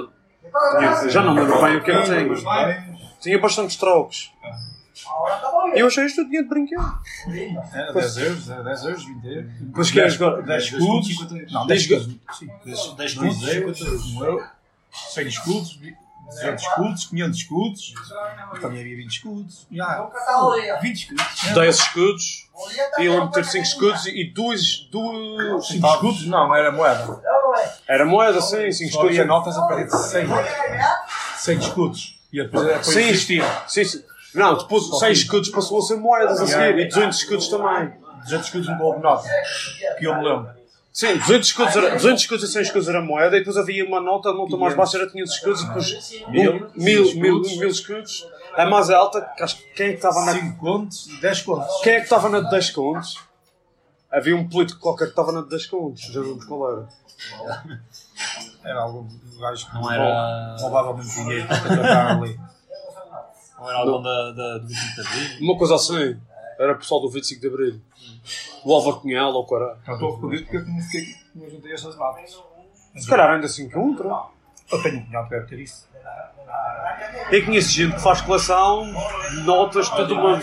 [0.78, 2.98] tinha- já não me lembro bem o que é que tinha.
[3.20, 4.32] Tinha bastantes trocos.
[5.74, 7.00] E eu achei isto tudo dinheiro de brincar.
[7.72, 9.52] É, 10 euros, é 10 euros, 20 euros.
[9.74, 10.42] Mas que é agora?
[10.42, 11.52] 10 escudos.
[11.52, 12.16] Não, 10 escudos.
[12.38, 12.46] Sim.
[12.64, 14.14] 10 10 escudos, escudos, 50 euros.
[14.14, 14.46] um euro,
[14.90, 15.80] 100 escudos,
[16.28, 17.94] 200 escudos, 500 escudos,
[18.60, 19.66] também havia 20 escudos.
[19.70, 20.10] Já.
[20.82, 21.54] 20 escudos.
[21.54, 22.48] 10 escudos.
[22.98, 24.88] E eu lembro de ter 5 escudos e 2.
[24.90, 25.66] Duas...
[25.68, 26.26] 5 escudos?
[26.26, 27.22] Não, era moeda.
[27.86, 29.26] Era moeda, sim, 5 Só havia escudos.
[29.28, 30.26] notas a partir de 100.
[31.38, 32.18] 100 escudos.
[32.30, 33.00] E depois, depois Sim.
[33.08, 33.44] existia.
[33.66, 34.02] Sim, sim.
[34.38, 36.78] Não, depois 100 escudos passou a ser moedas a seguir.
[36.78, 37.92] E 200 escudos também.
[38.24, 39.28] 200 escudos não houve nota.
[39.98, 40.58] Que eu me lembro.
[40.92, 44.00] Sim, 200 escudos, era, 200 escudos e 100 escudos era moeda, e depois havia uma
[44.00, 47.68] nota, a nota mais baixa era 500 escudos, e depois Mil, mil, mil, mil, mil
[47.68, 48.26] escudos.
[48.56, 50.32] A mais alta, que acho que quem é que estava na.
[50.32, 51.80] 5 contos e 10 contos.
[51.82, 53.18] Quem é que estava na de 10 contos?
[54.10, 56.88] Havia um político qualquer que estava na de 10 contos, já vimos qual era.
[58.64, 59.06] Era algum
[59.38, 62.40] gajo que Não era- roubava muito dinheiro para ali.
[63.60, 65.38] Ou era algum da, da, do 25 de Abril?
[65.40, 66.20] Uma coisa assim,
[66.58, 67.80] era o pessoal do 25 de Abril.
[68.64, 69.78] O Álvaro Cunhal ou o caralho.
[69.86, 72.42] Não estou arrependido porque eu não fiquei, não juntei essas datas.
[72.96, 74.08] Se calhar ainda se encontra.
[74.70, 75.88] Eu tenho um cunhado que deve ter isso.
[77.30, 78.84] Eu conheço gente que faz coleção
[79.30, 80.42] de notas de todo mundo.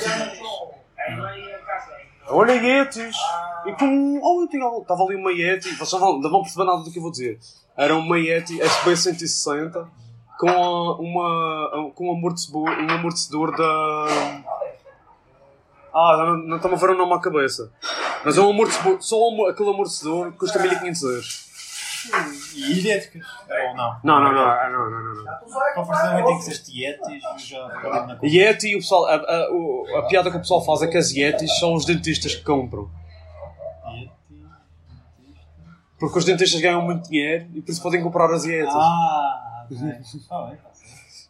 [2.27, 3.15] Olha Yetis!
[3.65, 4.19] E com.
[4.21, 6.91] Oh, eu tinha, estava ali uma Yeti, vocês não vão, não vão perceber nada do
[6.91, 7.39] que eu vou dizer.
[7.75, 9.87] Era uma Yeti SB160
[10.39, 14.43] com a- uma, com um amortecedor, um amortecedor da.
[15.93, 17.71] Ah, já não, não estão a ver o nome à cabeça.
[18.25, 21.45] Mas é um amortecedor, só um- aquele amortecedor custa 1500 euros.
[22.55, 23.25] E idéticas?
[23.49, 23.97] Ou não?
[24.03, 25.23] Não, não, não, ah, não, não, não.
[25.23, 25.73] não.
[25.73, 28.19] Completamente tem que ser Yetis e já.
[28.23, 31.11] Yeti, o pessoal, a, a, o- a piada que o pessoal faz é que as
[31.11, 32.89] Yetis são os dentistas que compram.
[35.97, 38.73] Porque os dentistas ganham muito dinheiro e por isso podem comprar as Yetis.
[38.75, 39.54] Ah.
[39.71, 40.57] Está bem.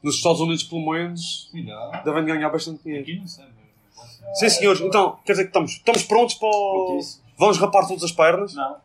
[0.04, 2.04] Nos Estados Unidos, pelo menos, Cuidado.
[2.04, 3.04] devem ganhar bastante dinheiro.
[3.04, 4.40] Aqui não sei, mas.
[4.40, 7.00] Sim, senhores, então, quer dizer que estamos, estamos prontos para o...
[7.38, 8.54] Vamos rapar todas as pernas?
[8.54, 8.78] Não.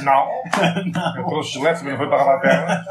[0.00, 0.28] Não.
[1.16, 2.84] Eu trouxe gilete, mas não foi para rapar a perna.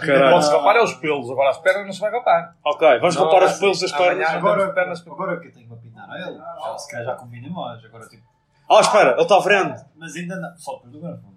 [0.00, 0.32] Caralho.
[0.32, 2.56] Pode-se rapar é os pelos, agora as pernas não se vai rapar.
[2.64, 4.28] Ok, vamos Não, rapar os assim, pelos das amanhã pernas.
[4.34, 7.84] agora- Agora, pernas- agora que eu tenho a ele, já, se calhar já combina mais.
[7.84, 8.22] Agora tipo.
[8.70, 9.74] Ah, espera, ele está vendo.
[9.96, 10.56] Mas ainda não.
[10.56, 11.33] Só do gravão.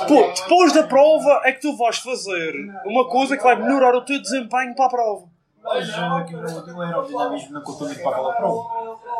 [0.00, 2.52] Depois, depois da prova é que tu vais fazer
[2.86, 5.26] uma coisa que vai melhorar o teu desempenho para a prova.
[5.62, 8.68] Mas aqui no, no aerodinamismo não conta muito para aquela prova.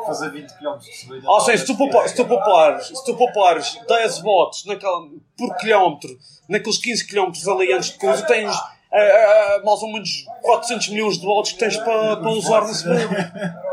[0.07, 1.27] Fazer 20 km de subida.
[1.31, 5.09] Ah, sim, se tu, poupa- se tu poupares, se tu poupares 10 votos naquela,
[5.39, 6.11] por quilómetro,
[6.49, 10.11] naqueles 15 quilómetros ali antes de coisa, tens ah, ah, mais ou menos
[10.43, 13.65] 400 milhões de votos que tens para, para usar na subida.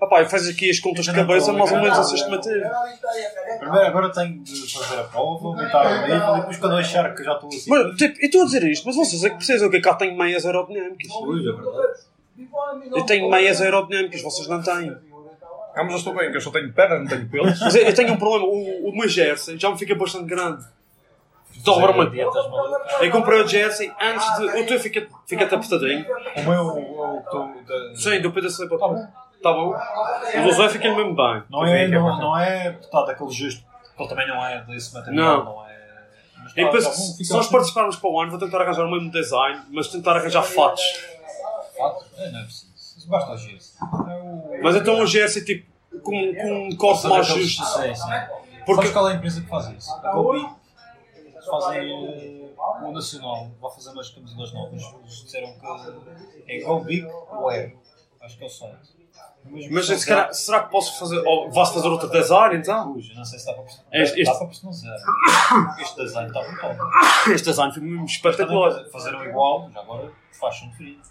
[0.00, 2.70] Rapaz, faz aqui as contas de cabeça, mais ou menos a sistemática.
[3.58, 7.14] Primeiro agora tenho de fazer a prova, aumentar o nível e depois quando eu achar
[7.14, 7.68] que já estou assim.
[7.68, 9.94] Mas, tipo, eu estou a dizer isto, mas vocês é que precisam, que eu cá
[9.94, 11.08] tenho meias aerodinâmicas.
[11.08, 12.00] Pois, é verdade.
[12.94, 14.96] Eu tenho meias aerodinâmicas, vocês não têm.
[15.74, 17.60] Ah, mas eu estou bem, que eu só tenho pernas, não tenho pelos.
[17.60, 20.64] Mas eu, tenho um problema, o, o meu jersey já me fica bastante grande.
[21.64, 22.20] Dobra-me.
[22.20, 24.44] Eu comprei o jersey antes de.
[24.60, 26.06] O teu fica- fica-te apertadinho.
[26.36, 27.96] O meu, o que estou da...
[27.96, 28.78] Sim, do PDC para
[29.42, 29.74] tá Tá bom.
[30.40, 31.42] O do Zé fica mesmo bem.
[31.50, 33.44] Não é, não, não é portanto, aquele que
[34.02, 35.44] ele também não é desse material, Não.
[35.44, 35.78] não, é.
[36.42, 37.50] Mas E tá- depois, tá bom, se nós assim.
[37.52, 40.82] participarmos para o ano, vou tentar arranjar o mesmo design, mas tentar arranjar fatos.
[41.76, 42.04] Fato?
[42.16, 42.72] É, não é preciso.
[42.76, 43.76] Isso basta o gesto.
[43.82, 44.62] É o.
[44.62, 45.66] Mas então um jersey tipo
[46.02, 47.64] com, com um corte mais justo.
[47.64, 48.02] Sim, sim.
[48.04, 49.90] Porque- Porque qual é a empresa que faz isso?
[49.92, 50.12] A.
[51.16, 54.82] Eles fazem o Nacional, vai fazer umas camisolas novas.
[55.02, 57.72] Eles disseram que é Gobi Wear.
[58.20, 58.97] Acho que é o site.
[59.70, 61.18] Mas se calhar, será que posso fazer.
[61.26, 62.92] Ou vais fazer outro design então?
[62.92, 64.02] Puxa, não sei se dá para personalizar.
[64.02, 64.96] Este- este- Dá para personalizar.
[65.80, 66.76] Este design está brutal.
[67.32, 68.70] Este design foi mesmo espetacular.
[68.72, 71.08] fazer- fazer um igual, já agora faz um diferente.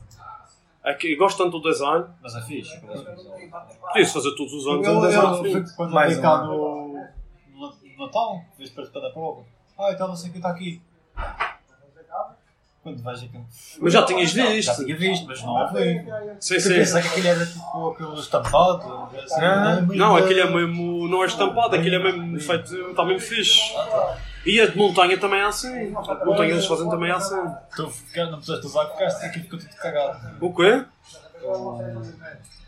[0.84, 2.80] É que eu gosto tanto do design, Mas é fixe.
[2.80, 5.76] podia-se fazer todos os anos um design eu, diferente.
[5.76, 6.94] quando Mais andei cá no,
[7.56, 7.74] no,
[8.06, 9.44] Natal, vez para da prova,
[9.78, 10.82] Ah, então não sei o que está aqui.
[12.96, 13.46] Quando aquilo.
[13.80, 14.76] Mas já tinhas Já visto.
[14.86, 16.06] tinha visto, mas não ouvi.
[16.40, 16.70] Sim, sim.
[16.76, 19.10] pensei que aquilo era tipo aquele estampado.
[19.24, 21.08] assim, Não, muito- Não, aquilo é mesmo.
[21.10, 22.74] Não é estampado, aquilo é mesmo feito.
[22.90, 23.60] Está mesmo fixe.
[24.46, 25.94] E a de montanha também é assim.
[25.96, 27.36] A de montanha eles fazem também assim.
[27.76, 30.20] Tu fica- não precisaste usar porque este aqui ficou tudo cagado.
[30.40, 30.86] O quê?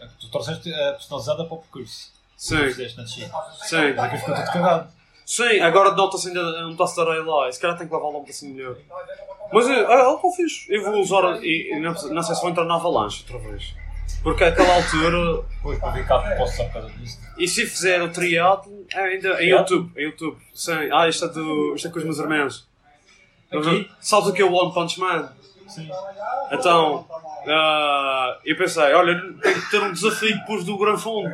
[0.02, 2.12] É Tu trouxeste a personalizada para o percurso.
[2.38, 3.32] Sim, Fizeste na descida.
[3.64, 3.94] sim.
[3.96, 4.88] Mas aqui ficou tudo cagado.
[5.30, 7.48] Sim, agora nota-se ainda um taça de areia lá.
[7.48, 8.76] Esse cara tem que lavar um pedacinho melhor.
[9.54, 10.66] Mas é, é algo que eu fiz.
[10.68, 11.44] Eu vou usar.
[11.44, 13.76] E, e não, não sei se vou entrar na avalanche outra vez.
[14.24, 15.44] Porque àquela altura.
[15.94, 17.22] Ver cá posso só por causa disto.
[17.38, 19.92] E se fizer o triatlo, é ainda em YouTube.
[19.96, 20.38] Em YouTube.
[20.52, 20.90] Sim.
[20.92, 22.68] Ah, isto é, do, isto é com os meus irmãos.
[23.52, 23.88] Aqui?
[24.00, 25.32] Sabes o que é o One Punch Man?
[25.68, 25.92] Sim.
[26.52, 27.06] Então,
[27.48, 31.32] ah, eu pensei, olha, tem que ter um desafio depois do Gran Fundo.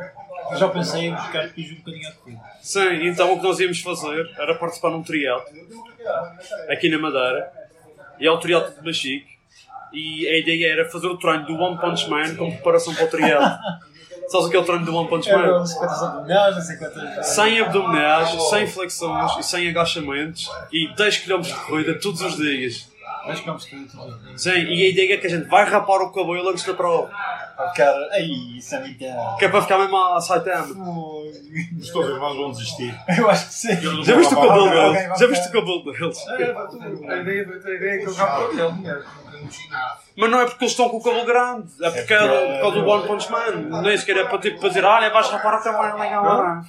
[0.50, 2.40] Eu já pensei em buscar depois um bocadinho a corrida.
[2.62, 5.46] Sim, então o que nós íamos fazer era participar num triatlo
[6.68, 7.50] aqui na Madeira.
[8.18, 9.36] E é o triatlo de Machique.
[9.92, 13.08] E a ideia era fazer o treino do One Punch Man como preparação para o
[13.08, 13.58] triatlo.
[14.28, 15.42] Sabes o que é o treino do One Punch Man?
[15.42, 17.22] Eram 50 abdominais, 50.
[17.22, 22.90] Sem abdominais, sem flexões e sem agachamentos e 10 km de corrida todos os dias.
[23.26, 23.86] Mas ficamos tudo.
[23.88, 24.38] tudo.
[24.38, 27.10] Sim, e a ideia é que a gente vai rapar o cabelo antes da prova.
[27.12, 28.22] Ah, Cara, ai,
[28.56, 28.98] isso é muito.
[28.98, 30.66] Que é para ficar mesmo a Saitama.
[30.66, 32.94] Os teus irmãos vão desistir.
[33.18, 34.04] Eu acho que sim.
[34.04, 35.18] Já viste o cabelo deles?
[35.18, 36.28] Já viste o cabelo deles?
[36.28, 39.04] A ideia, a ideia é que eles rapam ele.
[40.16, 42.80] Mas não é porque eles estão com o cabelo grande, é porque é por causa
[42.80, 43.80] do One Punch Man.
[43.82, 46.64] Nem sequer é para, tipo, para dizer, olha, vais rapar o cabelo legal.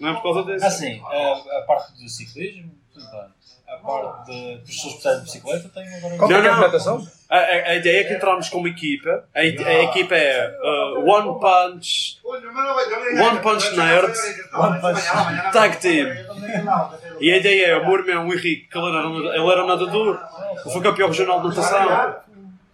[0.00, 0.10] Não.
[0.10, 0.66] é por causa disso.
[0.66, 3.24] Assim, a, a parte do ciclismo, tudo bem.
[3.72, 6.16] A parte de dos pessoas que precisam de bicicleta tem agora.
[6.18, 7.06] Qual é é a natação?
[7.30, 9.24] A, a, ideia é que entramos como equipa.
[9.34, 14.12] A, a equipa é uh, One Punch, One Punch Nerd,
[15.52, 16.08] Tag Team.
[17.18, 20.20] E a ideia é, o meu irmão, o Henrique, que ele era, ele era nadador,
[20.50, 22.16] ele foi campeão regional de natação.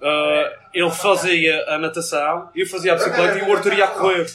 [0.00, 4.26] Uh, ele fazia a natação, eu fazia a bicicleta e o Arthur ia correr.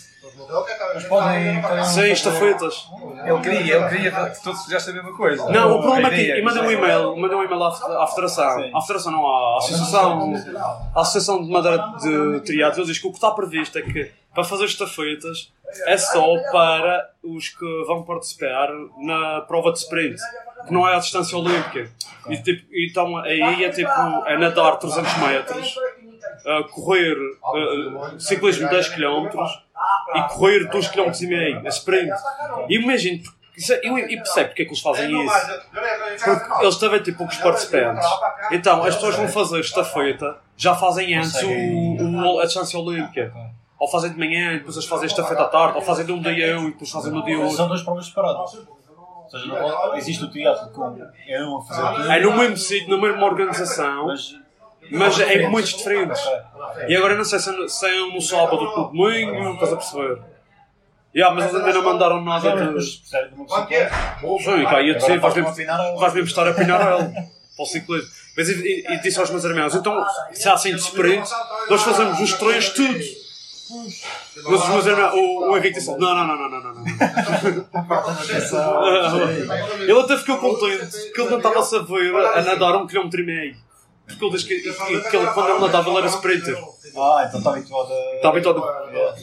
[0.94, 1.62] Mas podem.
[1.62, 2.88] podem Sem estafetas.
[3.26, 5.50] Ele queria, ele queria que todos fizessem a mesma coisa.
[5.50, 8.72] Não, o problema é que eu mandei um e-mail, mandei um e-mail à, à Federação,
[8.76, 10.34] à Federação não, à Associação,
[10.96, 14.12] à Associação de Madeira de Triados, eles dizem que o que está previsto é que
[14.34, 15.52] para fazer estafetas
[15.86, 20.20] é só para os que vão participar na prova de sprint,
[20.66, 21.90] que não é a distância olímpica.
[22.30, 23.90] E, tipo, então aí é tipo,
[24.26, 25.76] é nadar 300 metros,
[26.46, 29.28] uh, correr uh, ciclismo 10 km
[30.16, 32.12] e correr 2 km e meio, a sprint.
[32.70, 33.24] E imagino,
[33.72, 35.36] é- eu, eu percebo porque é que eles fazem isso.
[36.24, 38.08] Porque eles também têm poucos participantes.
[38.52, 41.48] Então, as pessoas vão fazer esta feita, já fazem antes o,
[42.36, 43.34] o- a distância olímpica.
[43.80, 46.12] Ou fazem de manhã e depois eles fazem esta feita à tarde, ou fazem de
[46.14, 47.56] um dia um e depois fazem no dia outro.
[47.58, 48.54] São duas provas separadas.
[48.54, 50.96] Ou seja, existe o triatlo com
[51.28, 52.12] eu não a fazer tudo.
[52.12, 54.36] É no mesmo sítio, na mesma organização, Mas.
[54.92, 56.22] Mas é em momentos diferentes.
[56.88, 59.44] E agora eu não sei se é, se é um no sábado ou no domingo,
[59.44, 60.22] não estás a perceber.
[61.16, 62.74] Yeah, mas eles ainda não mandaram nada de.
[62.74, 63.92] Bicicleta.
[64.40, 65.54] Sim, cá ia dizer, vais mesmo, a-
[66.24, 68.10] estar a pinar ela para o ciclismo.
[68.36, 71.30] Mas e, e, e disse aos meus irmãos, então, se há assim de sprint,
[71.70, 73.00] nós fazemos os três tudo.
[74.44, 76.84] Mas os meus irmãos, o, o Henrique disse, não, não, não, não, não, não, não.
[79.82, 83.26] Ele até ficou contente que ele não estava a saber a nadar um quilómetro e
[83.26, 83.56] meio.
[84.14, 86.58] Porque ele diz que, que, que ele, quando ele nadava ele era sprinter.
[86.96, 88.16] Ah, então está habituado a.
[88.16, 88.60] Está habituado.
[88.92, 89.18] Yeah.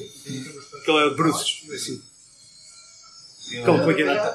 [0.85, 1.63] Que ele é bruços.
[1.73, 2.03] Assim.
[3.53, 4.35] Ele como é que é?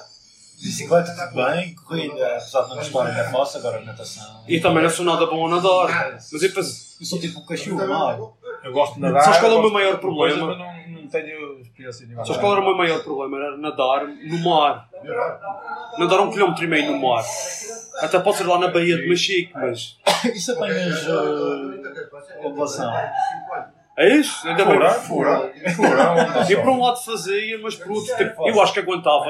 [0.61, 1.75] Bicicleta, tudo bem.
[1.75, 3.57] Corrida, apesar de não gostar, ainda faço.
[3.57, 4.43] Agora natação.
[4.47, 6.13] E também não sou nada bom a nadar.
[6.13, 8.67] Mas eu depois, Eu sou tipo um cachorro, não é?
[8.67, 9.23] Eu gosto de nadar.
[9.23, 10.47] Sabes qual é o meu maior problema?
[10.47, 12.07] mas não, não tenho experiência.
[12.07, 13.37] Sabes qual era o meu maior problema?
[13.37, 14.89] Era nadar no mar.
[15.97, 17.23] Nadar um quilómetro e meio no mar.
[18.01, 19.97] Até pode ser lá na Baía de Machique, mas.
[20.33, 22.91] Isso apanhas uh, ondulação.
[23.97, 24.45] É isso?
[24.45, 24.73] Ainda bem.
[24.75, 26.51] Fura, fura, fura.
[26.51, 29.25] Eu por um lado fazia, mas por outro, tipo, eu acho que aguentava,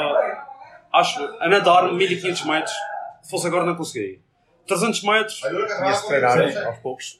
[0.92, 2.76] acho, a nadar 1500 metros.
[3.22, 4.20] Se fosse agora não conseguia.
[4.68, 7.18] 300 metros, Tinha-se de treinar aos poucos.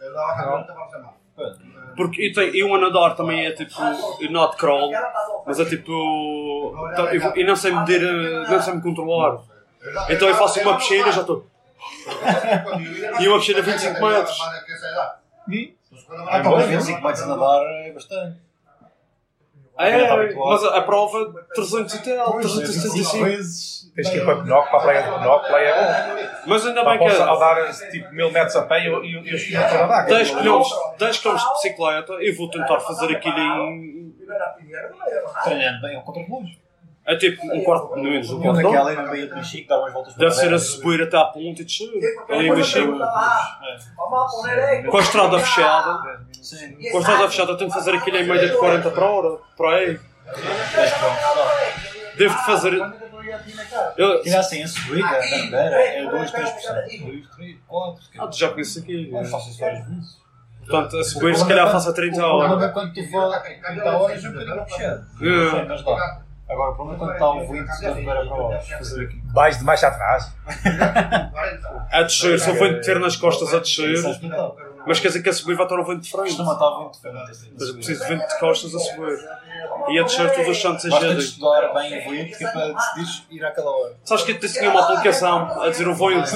[1.96, 3.74] Porque eu, tenho, eu a nadar também é tipo,
[4.30, 4.92] not crawl,
[5.46, 9.40] mas é tipo, então, eu não sei medir, eh, não sei me controlar.
[10.10, 11.46] Então eu faço uma piscina e já estou.
[13.20, 14.38] E uma piscina de 25 metros.
[16.28, 18.38] Ah, pá, mas 25 metros a nadar é bastante.
[19.78, 23.26] É, mas a, prova 300 e tal, 365.
[23.26, 23.92] vezes.
[23.94, 26.30] Tens que ir para Penoc, para a praia de Penoc, lá é bom.
[26.48, 29.16] Mas ainda bem que posso é andar tipo mil metros a pé e eu, e
[29.16, 30.06] eu, e eu estou a nadar.
[30.06, 30.62] 10 km,
[30.98, 34.16] 10 km de bicicleta, eu vou tentar fazer aquilo em.
[35.44, 36.66] Treinando bem ao contra-relógio.
[37.08, 38.64] É tipo um quarto menos um quarto.
[38.64, 41.26] daquela aí na Baía de Mexico, dar umas voltas Deve ser a subir até à
[41.26, 41.88] ponta e descer.
[42.28, 42.98] Ali em Mexico.
[44.90, 46.26] Com a estrada fechada.
[46.46, 46.76] Sim.
[46.92, 49.38] Com a estrada fechada tenho que fazer aquilo em média de 40 por hora.
[49.58, 50.00] Por aí.
[52.18, 52.74] Devo de fazer.
[53.98, 56.46] Eu, E assim, a subida da Ribeira é 2, 3%.
[57.06, 58.04] 2, 3, 4.
[58.20, 59.10] ah, tu já conheces aqui.
[59.12, 60.26] Eu faço isso várias vezes.
[60.68, 62.70] Portanto, a subir se calhar faço a 30 O problema horas.
[62.70, 65.06] é quando tu for 30 horas é um bocadinho puxado.
[65.20, 66.22] Sim, mas dá.
[66.48, 68.78] Agora, o problema é quando está o vento da Ribeira para baixo.
[68.78, 69.22] Fazer aqui.
[69.34, 70.32] Mais de baixo atrás.
[71.92, 73.96] A descer, se o vento ter nas costas a descer.
[74.88, 76.28] Mas quer dizer que a subir vai estar o vento de frente.
[76.28, 77.32] Costuma estar o vento diferente.
[77.32, 77.52] assim.
[77.58, 79.20] Mas eu preciso de vento de costas a subir.
[79.90, 81.18] E a descer todos os santos Basta de enxerem.
[81.18, 83.98] estudar bem o vento que é para decidir ir àquela hora.
[84.04, 86.32] Sabes que eu tinha uma aplicação a dizer o vento?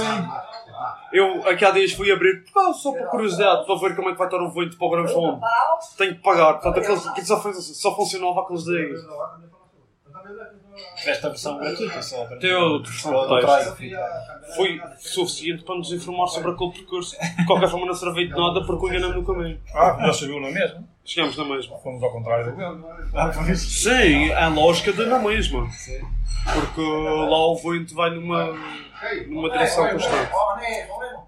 [1.12, 4.18] Eu aqui há dias fui abrir, ah, só por curiosidade, para ver como é que
[4.18, 5.42] vai estar o vento para o Grande Fundo.
[5.98, 9.00] Tenho que pagar, portanto aquilo, só funcionava aqueles dias.
[10.96, 12.26] Tiveste a versão gratuita só.
[13.76, 13.76] trial.
[14.56, 17.16] Foi suficiente para nos informar sobre aquele percurso.
[17.38, 19.60] De qualquer forma não serviu de nada porque enganamos no caminho.
[19.74, 20.84] Ah, já subiu na mesma.
[21.06, 21.78] Chegamos na mesma.
[21.80, 22.86] Fomos ao contrário do vento.
[23.16, 23.32] Ah.
[23.56, 25.68] Sim, é a lógica da na mesma.
[26.54, 28.56] Porque lá o vento vai numa,
[29.28, 30.32] numa direção constante.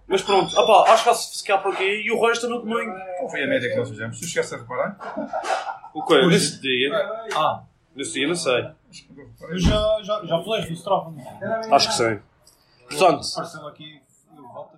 [0.08, 2.94] Mas pronto, opá, acho que vai-se ficar por aqui e o resto no domingo.
[3.18, 4.20] Qual foi a média que nós fizemos?
[4.20, 4.98] Tu chegaste a reparar?
[5.94, 6.26] O quê?
[6.28, 6.92] Nesse dia?
[7.36, 7.64] Ah,
[7.96, 8.70] Nesse dia não sei.
[9.50, 11.14] Eu já, já, já falei no Strava.
[11.72, 12.20] Acho que sim.
[12.90, 14.02] Portanto, Apareceu aqui.
[14.36, 14.78] eu volto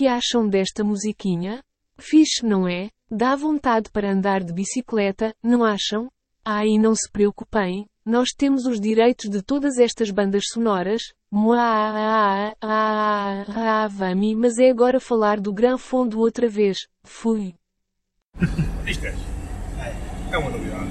[0.00, 1.62] que acham desta musiquinha?
[1.98, 2.88] Fixe, não é?
[3.10, 6.10] Dá vontade para andar de bicicleta, não acham?
[6.42, 11.02] Ah, e não se preocupem, nós temos os direitos de todas estas bandas sonoras.
[11.30, 11.84] Moa-vami,
[14.34, 16.78] mas é agora falar do Gran Fundo outra vez.
[17.04, 17.54] Fui.
[18.88, 19.14] Isto é.
[20.32, 20.88] É uma novidade.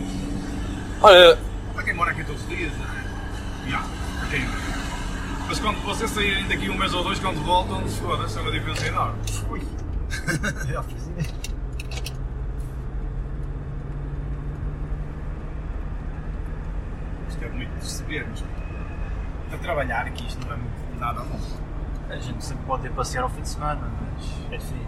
[1.01, 1.35] olha,
[1.73, 2.23] Para quem mora aqui
[5.49, 8.51] Mas quando vocês saírem daqui um mês ou dois, quando voltam, se foda-se, é uma
[8.51, 9.19] diferença enorme.
[9.49, 9.61] Ui.
[18.09, 18.43] percebermos
[19.51, 21.39] a trabalhar que isto não é muito nada bom.
[22.09, 24.87] A gente sempre pode ir passear ao fim de semana, mas é difícil.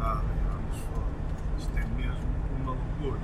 [0.00, 1.06] Ah, vamos foda.
[1.58, 2.20] Isto é mesmo
[2.60, 3.20] uma loucura.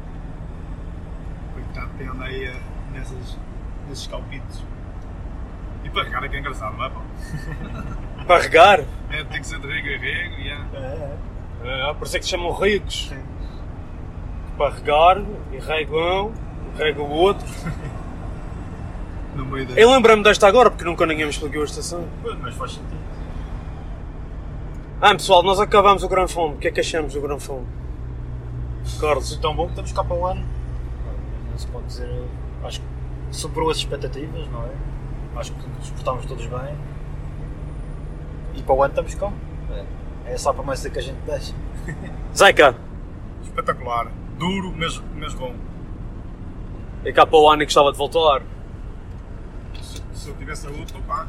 [1.53, 2.61] Coitado tem anda aí
[2.93, 3.39] nessas,
[3.89, 4.65] nesses calpitos.
[5.85, 7.01] E para regar é que é engraçado, não é pá?
[8.26, 8.80] Para regar?
[9.11, 10.59] É, tem que ser de rego a rego e é.
[11.64, 13.12] É, É, por isso é que se chamam regos.
[14.57, 15.18] Para regar,
[15.53, 16.32] e regam,
[16.74, 17.47] e rega o outro.
[19.37, 19.74] Meio da.
[19.74, 22.07] Eu lembro-me desta agora, porque nunca ninguém me explicou a estação.
[22.22, 23.05] Pois, mas faz sentido.
[25.01, 26.55] Ah, pessoal, nós acabamos o Gran Fundo.
[26.55, 27.66] O que é que achamos do Gran Fundo?
[29.01, 30.45] Carlos, Se tão bom que estamos cá para o ano.
[31.51, 32.09] Não se pode dizer.
[32.62, 32.87] Acho que
[33.32, 34.70] superou as expectativas, não é?
[35.37, 36.76] Acho que nos portámos todos bem.
[38.55, 39.32] E para o ano estamos cá.
[40.26, 41.55] É, é só para mais que a gente deixa.
[42.35, 42.76] Zeca,
[43.43, 44.11] Espetacular.
[44.39, 45.55] Duro, mas, mas bom.
[47.05, 48.43] e cá para o ano e gostava de voltar.
[49.80, 51.28] Se, se eu tivesse saúde, pá.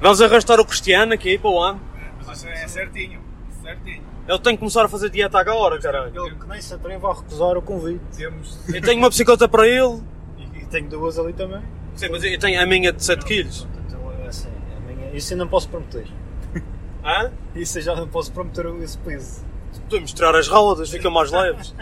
[0.00, 1.80] Vamos arrastar o Cristiano aqui para o ano.
[2.26, 3.20] Mas isso é certinho.
[3.62, 4.02] Certinho.
[4.28, 6.26] Ele tem que começar a fazer dieta agora, caralho.
[6.26, 8.00] Ele que nem se atreve a recusar o convite.
[8.16, 8.58] Temos.
[8.68, 10.02] Eu tenho uma bicicleta para ele.
[10.38, 11.62] E, e tenho duas ali também.
[11.96, 13.44] Sim, mas eu tenho a minha de 7 kg.
[13.44, 16.06] Portanto, é assim, a minha, isso eu não posso prometer.
[17.02, 17.32] Hã?
[17.54, 19.42] Isso eu já não posso prometer esse peso.
[19.88, 21.74] Podemos tirar as rodas, ficam mais leves.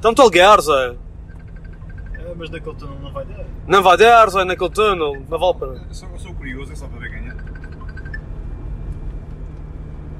[0.00, 0.94] Tanto alguém, Zé.
[2.14, 3.44] É, mas daquele túnel não vai dar.
[3.66, 5.24] Não vai dar, Zé, naquele túnel.
[5.28, 5.66] Não vale a.
[5.88, 7.34] Eu sou, eu sou curioso, é só para ver quem é.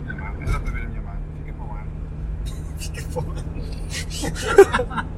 [0.03, 1.19] Minha mãe, é só para ver a minha mãe.
[1.35, 1.65] Fica para
[3.23, 3.33] o
[4.93, 5.07] ar.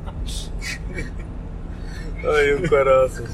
[2.25, 3.31] Ai, o caraças.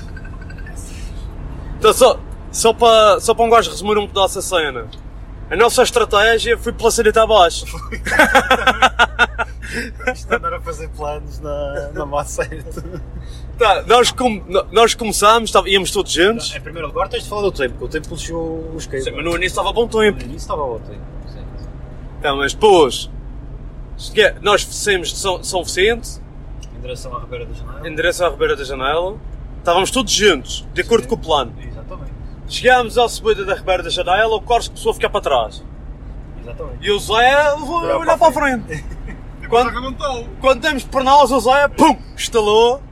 [1.79, 2.19] Então, só,
[2.51, 4.87] só, para, só para um gajo resumir um pedaço a cena.
[5.51, 7.67] A nossa estratégia foi pela sanita abaixo.
[10.15, 12.83] Isto andar a fazer planos na, na massa certa.
[13.59, 16.55] Tá, nós, com, nós começámos, tava- íamos todos juntos.
[16.55, 19.07] Em primeiro lugar tens de falar do tempo, porque o tempo puxou os cables.
[19.15, 20.19] mas no início estava bom tempo.
[20.19, 21.01] No início estava ótimo.
[21.29, 21.69] Sim, sim.
[22.19, 23.11] Então, mas depois,
[24.43, 26.21] nós saímos de São, São Vicente,
[26.85, 27.89] Em direção à Ribeira da Janela.
[27.89, 29.17] em direção à Ribeira da Janela.
[29.59, 31.55] Estávamos todos juntos, de acordo com o plano.
[31.59, 32.13] Exatamente.
[32.47, 35.65] Chegámos à subida da Ribeira da Janela, o Corso começou a ficar para trás.
[36.43, 36.77] Exatamente.
[36.83, 38.85] E o Zé foi Olhar olhar para para a frente.
[39.49, 39.95] Quando...
[40.41, 42.83] Quando, demos por nós, o Zé, pum, estalou.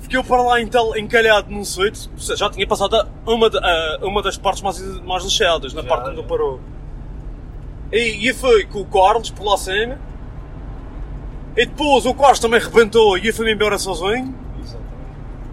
[0.00, 3.60] Ficou para lá encalhado num seja, Já tinha passado uma, de-
[4.02, 6.26] uma das partes mais, mais lixadas, na Já, parte onde já.
[6.26, 6.60] parou.
[7.92, 9.96] E, e foi com o Carlos por lá cima.
[11.56, 14.34] E depois o Carlos também rebentou e eu fui-me embora sozinho.
[14.58, 14.92] Exatamente.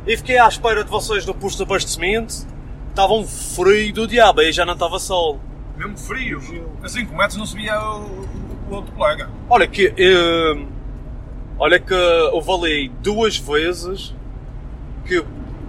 [0.07, 2.47] E fiquei à espera de vocês no posto de abastecimento.
[2.89, 5.39] Estava um frio do diabo, aí já não estava sol.
[5.77, 6.41] Mesmo frio.
[6.83, 8.27] A 5 metros não subia o,
[8.69, 9.29] o outro colega.
[9.49, 9.93] Olha que.
[9.97, 10.65] eh,
[11.57, 11.93] olha que
[12.33, 14.13] houve ali duas vezes
[15.05, 15.15] que.
[15.15, 15.25] eu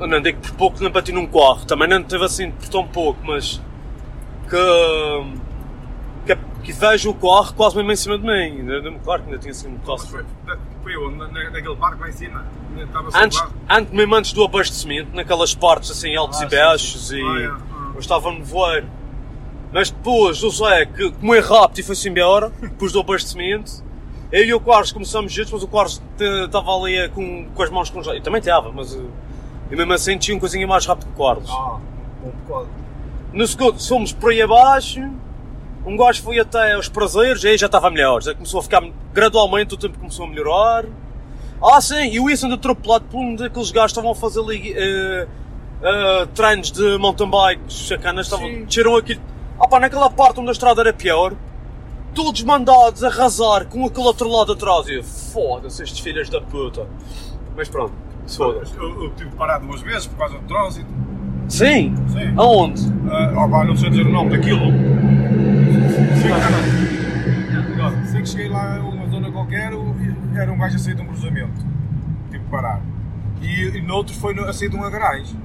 [0.06, 3.20] Não digo por pouco não bati num carro, também não teve assim por tão pouco,
[3.24, 3.60] mas.
[4.48, 5.39] que.
[6.26, 8.98] Que, que vejo o carro quase mesmo em cima de mim.
[9.04, 10.08] Claro que ainda tinha assim um tosse.
[10.08, 10.24] Foi,
[10.82, 12.44] foi na- naquele parque lá em cima.
[13.14, 17.20] Antes, antes, mesmo antes do abastecimento, naquelas partes assim altos Ah, e sim, baixos e.
[17.20, 17.46] Ah, é.
[17.46, 17.90] Ah.
[17.94, 18.86] eu estava no voeiro.
[19.72, 23.84] Mas depois o Zé, que como é rápido e foi-se embora, depois do abastecimento,
[24.32, 27.70] eu e o Carlos começamos juntos, mas o te- estava ali eh, com, com as
[27.70, 28.20] mãos congeladas.
[28.20, 28.98] Eu também estava, mas eh,
[29.70, 31.50] eu mesmo assim tinha um coisinha mais rápido que o Carlos.
[31.50, 31.78] Ah,
[32.24, 32.68] um bocado.
[33.32, 35.08] No segundo, fomos por aí abaixo,
[35.84, 39.74] um gajo foi até aos prazeres, aí já estava melhor, já começou a ficar, gradualmente
[39.74, 40.84] o tempo começou a melhorar.
[41.62, 44.40] Ah sim, e o isso ando atropelado por um daqueles gajos que estavam a fazer
[44.40, 45.26] ali eh,
[45.82, 49.20] eh, treinos de mountain bike, sacanas, estavam, desceram aquilo.
[49.58, 51.34] Ah pá, naquela parte onde a estrada era pior,
[52.14, 54.88] todos mandados a arrasar com aquele outro lado atrás.
[54.88, 56.86] E foda-se estes filhos da puta.
[57.56, 57.92] Mas pronto,
[58.26, 58.62] se foda.
[58.76, 60.88] Eu, eu tive que parar duas vezes por causa do trânsito.
[61.48, 61.94] Sim?
[62.08, 62.34] Sim.
[62.36, 62.80] Aonde?
[63.10, 64.62] Ah, ó, pá, não sei dizer o nome daquilo.
[66.30, 69.72] Sei que, sei que cheguei lá a uma zona qualquer
[70.36, 71.64] era um gajo a sair de um cruzamento.
[72.30, 72.80] Tive que parar.
[73.40, 75.36] E, e noutros foi no- a sair de uma garagem.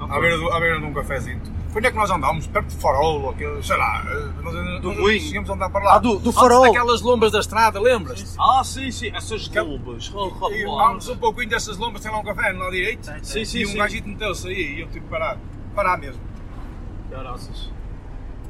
[0.00, 1.40] À beira, do, à beira de um cafezinho.
[1.70, 2.46] Foi onde é que nós andámos?
[2.46, 4.04] Perto de farol, aquele, sei lá.
[4.06, 5.20] eh, Nós, nós Moinho.
[5.20, 5.94] chegamos a andar para lá.
[5.94, 6.64] Ah, do, do farol.
[6.66, 8.34] Aquelas lombas da estrada, lembras-te?
[8.38, 10.12] Ah, sim, sim, essas lobas.
[10.52, 13.06] E vamos um pouquinho dessas lombas, tem lá um café lado direito.
[13.22, 13.78] Sim, sim, e um sim.
[13.78, 15.38] gajito meteu-se aí e eu tive que parar.
[15.74, 16.20] Parar mesmo.
[17.10, 17.70] Caraças.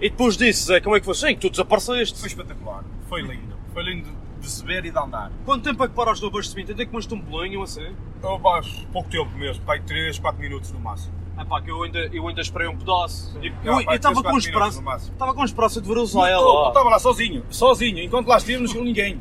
[0.01, 1.15] E depois disso, Zé, como é que foi?
[1.15, 2.19] Sim, tu desapareceste.
[2.19, 2.85] Foi espetacular.
[3.09, 3.55] Foi lindo.
[3.73, 4.09] Foi lindo
[4.41, 5.33] de se ver e de andar.
[5.45, 6.73] Quanto tempo é que paraste no abastecimento?
[6.73, 7.95] Até que comaste um bolinho assim?
[8.23, 8.61] Eu, pá,
[8.93, 11.15] pouco tempo mesmo, pai, 3, 4 minutos no máximo.
[11.39, 13.37] É pá, que eu ainda, eu ainda esperei um pedaço.
[13.43, 14.83] E- Eu eu pá, estava com esperança.
[15.11, 16.69] Estava com esperança de ver o Zé Eu lá.
[16.69, 19.19] estava lá sozinho, sozinho, enquanto lá estivemos com ninguém.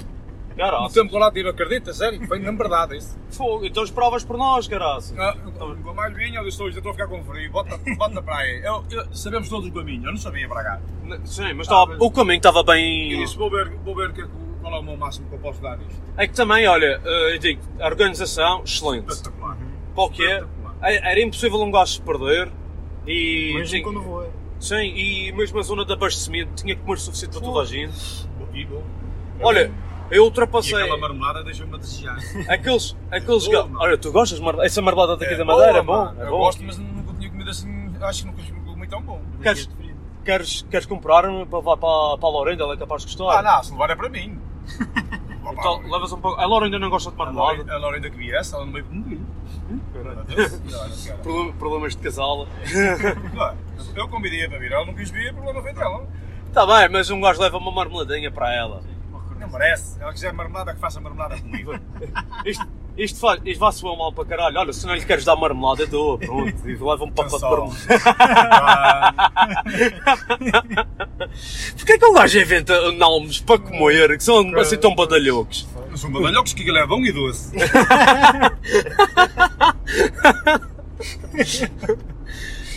[0.55, 0.93] No Caraças.
[0.93, 2.25] tempo que eu lá tive, acredita, sério?
[2.27, 3.17] Foi na verdade isso.
[3.31, 5.17] Fogo, então as provas por nós, caraças.
[5.17, 8.21] Ah, O Gamalho vinha, eu disse hoje, eu estou a ficar com frio, bota, bota
[8.21, 8.61] para aí.
[8.63, 10.81] Eu, eu- sabemos todos o caminho, eu não sabia para cá.
[11.25, 13.09] Sim, mas tava- o caminho estava bem.
[13.19, 14.23] disse, vou ver, vou ver que,
[14.61, 16.01] qual é o meu máximo que eu posso dar nisto.
[16.17, 19.09] É que também, olha, eh, eu digo, a organização, excelente.
[19.09, 19.57] Espetacular.
[20.13, 20.75] Que é, Espetacular.
[20.81, 22.51] era impossível um gajo se perder.
[23.07, 24.31] E, Mesmo sim, quando vou.
[24.59, 27.93] sim, e mesmo a zona de abastecimento tinha que comer suficiente para toda a gente.
[28.53, 28.83] E bom.
[29.41, 29.71] Olha,
[30.11, 32.17] eu E ultrapassei aquela marmelada deixou-me a desejar.
[32.49, 33.67] aqueles, aqueles ga-.
[33.79, 34.67] Olha, tu gostas de marmelada?
[34.67, 36.13] Essa marmelada daqui da Madeira é bom.
[36.19, 36.37] É Eu bom.
[36.39, 39.21] gosto, mas nunca tinha comido assim, acho que nunca comi tão bom.
[39.41, 39.69] Queres,
[40.23, 42.63] queres, queres comprar para, para, para, para a Lorenda?
[42.63, 43.39] Ela é capaz de gostar.
[43.39, 44.39] Ah, não, se levar é para mim.
[45.45, 46.39] Então, levas um pouco.
[46.41, 47.71] A Lorenda não gosta de marmelada.
[47.71, 49.23] A Lorena que viesse, ela não veio comigo.
[49.91, 52.47] Problema- Problemas de casal.
[53.95, 56.07] Eu convidei-a para vir, ela não quis vir, o problema foi dela.
[56.47, 58.81] Está bem, mas um gajo leva uma marmeladinha para ela.
[59.43, 60.01] Não merece.
[60.01, 61.77] Ela quiser marmelada, que faça marmelada comigo.
[62.45, 62.65] Isto,
[62.95, 64.59] isto, faz, isto vai soar mal para caralho.
[64.59, 66.19] Olha, se não lhe queres dar marmelada, eu dou.
[66.19, 66.69] Pronto.
[66.69, 67.49] E leva um pacote de Só.
[67.49, 67.73] marmelada.
[71.75, 75.67] Porquê que um gajo inventa nomes para comer que são assim tão badalhocos?
[75.95, 77.51] São badalhocos que aquilo é bom e doce.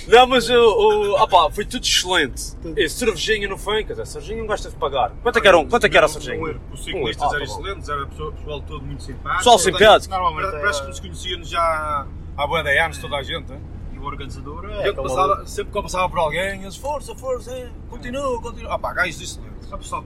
[0.06, 2.56] Não, mas o, o opá, foi tudo excelente.
[2.76, 5.10] E cervejinha no fim, quer dizer, cervejinha não gosta de pagar.
[5.22, 6.60] Quanto é que era, um, quanto é que era a cervejinha?
[6.72, 7.52] Os ciclistas Ah, tá eram bom.
[7.60, 9.36] excelentes, era pessoal, pessoal todo muito simpático.
[9.38, 10.14] Pessoal simpático.
[10.14, 13.52] Normalmente Parece, parece que é- nos conhecíamos já há boa de anos, toda a gente.
[13.52, 13.60] hein?
[13.94, 14.92] E o organizador é.
[14.92, 18.74] Passava, sempre que eu passava por alguém, eles, força, força, continua, continua.
[18.74, 19.56] Ah pá, gajos excelentes.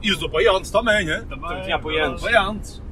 [0.03, 1.24] E os apoiantes também, hein?
[1.28, 1.62] Também.
[1.62, 2.22] Tinha apoiantes.
[2.24, 2.82] Apoiantes.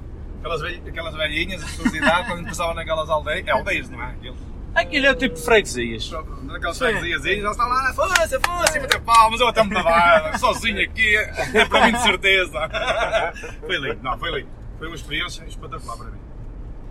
[0.41, 4.01] Aquelas, velh- aquelas velhinhas, as pessoas de idade, quando passavam naquelas aldeias, é aldeias, não
[4.03, 4.07] é?
[4.07, 4.37] Aquilo.
[4.79, 6.11] Aquilo é tipo freguesias.
[6.45, 10.39] Naquelas freguesias aí, já estão lá, força, força, e bater palmas, eu até me dava,
[10.39, 12.69] sozinho aqui, é para mim de certeza.
[13.67, 14.49] Foi lindo, não, foi lindo.
[14.79, 16.19] Foi uma experiência espetacular para mim.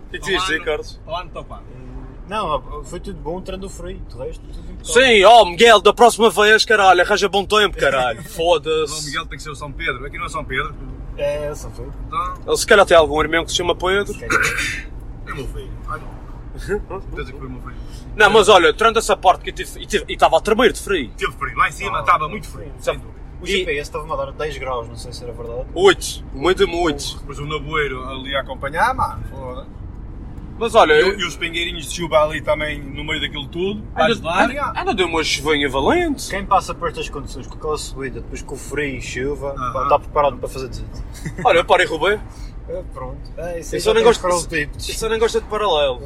[0.08, 1.00] O que é ias dizer, Carlos?
[1.06, 1.64] Lá no topado.
[2.28, 4.02] Não, foi tudo bom, tirando o frio.
[4.06, 5.02] De resto, tudo impecável.
[5.02, 8.22] Sim, ó Miguel, da próxima vez, caralho, arranja bom tempo, caralho.
[8.22, 9.06] São Foda-se.
[9.06, 10.74] Miguel tem que ser o São Pedro, aqui não é São Pedro.
[11.16, 11.86] É, só foi.
[12.06, 14.12] Então, Ele se calhar tem algum irmão que se chama Pedro.
[15.26, 15.72] é o meu filho.
[15.88, 16.17] Não.
[16.66, 17.74] Meu filho.
[18.16, 19.80] Não, mas olha, tirando essa parte que eu tive.
[19.82, 21.10] E tive- e estava a tremer de frio.
[21.16, 22.72] Teve frio, lá em cima estava muito frio.
[22.80, 23.18] sem dúvida.
[23.40, 25.66] O E- GPS estava-me a dar 10 graus, não sei se era verdade.
[25.72, 26.24] 8.
[26.34, 27.18] Muito, muito.
[27.18, 29.66] Depois o naboeiro ali a acompanhar, mano, foda.
[30.58, 33.80] Mas olha, E, eu, e os pingueirinhos de chuva ali também no meio daquilo tudo.
[33.94, 34.48] para ainda, ajudar.
[34.48, 36.28] ainda, ainda deu uma chuvinha valente.
[36.30, 39.84] Quem passa por estas condições, com aquela subida, depois com o frio e chuva, pá,
[39.84, 40.88] está preparado para fazer tudo.
[41.44, 42.18] Olha, para e roubei.
[42.70, 43.16] É, pronto.
[43.38, 44.86] É, isso Eu só nem gosto, protótipos.
[44.90, 46.02] eu só nem gosto de paralelo.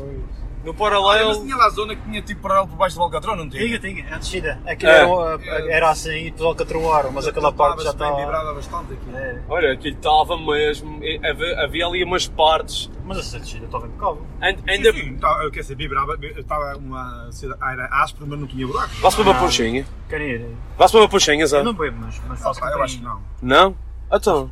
[0.65, 1.43] No Olha, mas paralelo.
[1.43, 3.67] tinha lá a zona que tinha tipo paralelo por baixo do Alcatrão, não tinha?
[3.67, 4.61] Tinha, tinha, a descida.
[4.65, 5.01] Aquilo É.
[5.49, 8.17] era, era assim e depois alcatroaram, mas aquela parte já Estava está.
[8.17, 9.11] bem vibrada bastante aqui.
[9.17, 11.01] É, Olha, aquilo estava mesmo.
[11.29, 12.89] Havia, havia ali umas partes.
[13.05, 14.25] mas essa descida estava impecável.
[14.41, 14.63] Ainda.
[14.71, 17.29] ainda Sim, tá, quer dizer, vibrava, estava uma.
[17.73, 18.91] Era áspero, mas não tinha buraco.
[19.01, 19.85] Vá-se para uma ponchinha.
[20.09, 20.47] Querem ir?
[20.79, 21.63] Vá-se para uma ponchinha, Eu Zé.
[21.63, 23.21] não bebo, mas, mas Ah, faço pá, eu acho que não.
[23.43, 23.77] Não?
[24.13, 24.51] Então.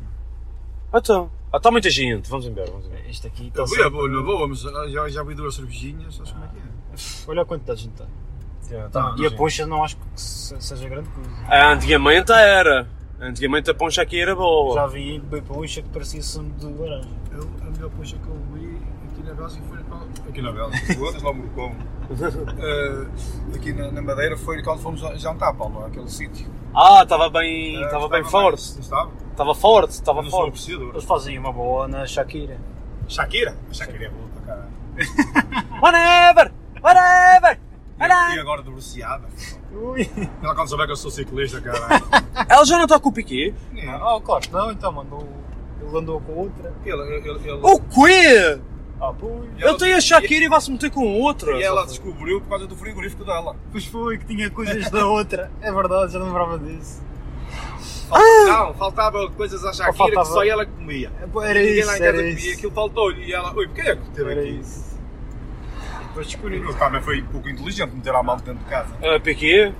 [0.93, 1.31] Então.
[1.53, 2.29] Ah, está muita gente.
[2.29, 3.01] Vamos embora, vamos embora.
[3.09, 6.31] Isto aqui está Eu sempre- boa, na boa, mas já, já vi duas cervejinhas, sabes
[6.31, 6.61] como é que é?
[7.27, 8.89] Olha a quantidade de gente está.
[8.89, 9.35] Tá, E a sim.
[9.35, 11.29] poncha não acho que se- seja grande coisa.
[11.49, 12.87] Ah, Antigamente era.
[13.19, 14.73] Antigamente a poncha aqui era boa.
[14.75, 17.09] Já vi bem poncha que parecia sumo de laranja.
[17.33, 18.77] Eu, a melhor poncha que eu vi
[19.11, 20.29] aqui na Bélgica foi quando.
[20.29, 21.75] Aqui na Bélgica, outras lá Morcom.
[22.11, 23.09] uh,
[23.55, 26.47] aqui na, na Madeira foi quando fomos jantar, Paulo, aquele sítio.
[26.73, 28.79] Ah, estava bem, Eh, estava bem bem- forte.
[28.79, 29.11] Estava?
[29.31, 30.71] Estava forte, estava não forte.
[30.71, 32.57] Eles fazem uma boa na Shakira.
[33.07, 33.55] Shakira?
[33.69, 34.71] A Shakira é boa para caralho.
[35.81, 36.51] Whatever!
[36.81, 37.59] Whatever!
[37.99, 39.27] E, e agora divorciada.
[39.71, 40.09] Ui!
[40.41, 42.03] Ela quando souber que eu sou ciclista, caralho.
[42.49, 43.53] Ela já não está com o Piquet?
[43.87, 45.27] Ah, claro que não, então mandou.
[45.81, 46.73] Ele andou com outra.
[46.85, 48.59] Ele, ele, ele, O quê?
[49.01, 49.49] Ah, pois.
[49.57, 51.57] Ele tem a Shakira e vai-se meter com outra.
[51.57, 53.55] E ela descobriu por causa do frigorífico dela.
[53.71, 55.51] Pois foi, que tinha coisas da outra.
[55.61, 57.01] É verdade, já não lembrava disso.
[58.11, 61.11] Não, faltava coisas à Shakira faltava- que só ela comia.
[61.43, 62.53] Era Ninguém lá isso, em casa comia, isso.
[62.57, 63.25] aquilo faltou-lhe.
[63.25, 64.49] E ela, oi, porquê é que teve Era aqui?
[64.59, 64.99] isso.
[66.01, 66.55] E depois descobri.
[66.57, 68.93] Ele também foi um pouco inteligente meter a mão dentro de casa.
[69.15, 69.73] A Piquet?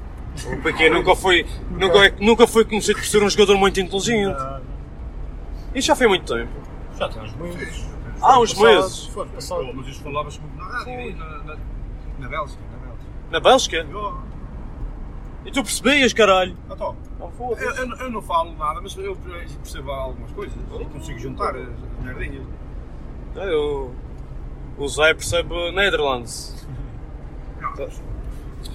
[0.46, 4.34] O Piquet nunca foi, nunca, nunca foi conhecido por ser um jogador muito inteligente.
[4.40, 4.62] Ah,
[5.76, 6.50] Isso já foi muito tempo.
[6.98, 7.34] Já tem uns
[8.22, 9.06] Ah, uns Passado, meses.
[9.08, 9.74] Foi passado.
[9.74, 11.58] Mas isto falava-se muito na rádio, aí, na, na,
[12.20, 12.62] na Bélgica.
[12.72, 13.10] Na Bélgica.
[13.32, 13.78] Na Bélgica?
[13.78, 14.20] Eu,
[15.46, 16.56] E tu percebias, caralho?
[16.70, 20.56] então, eu, eu, eu não falo nada, mas eu percebo algumas coisas.
[20.72, 22.46] Eu consigo juntar as as merdinhas.
[23.36, 23.96] Eu,
[24.78, 26.68] o Zé percebe Netherlands.
[27.60, 27.90] Não,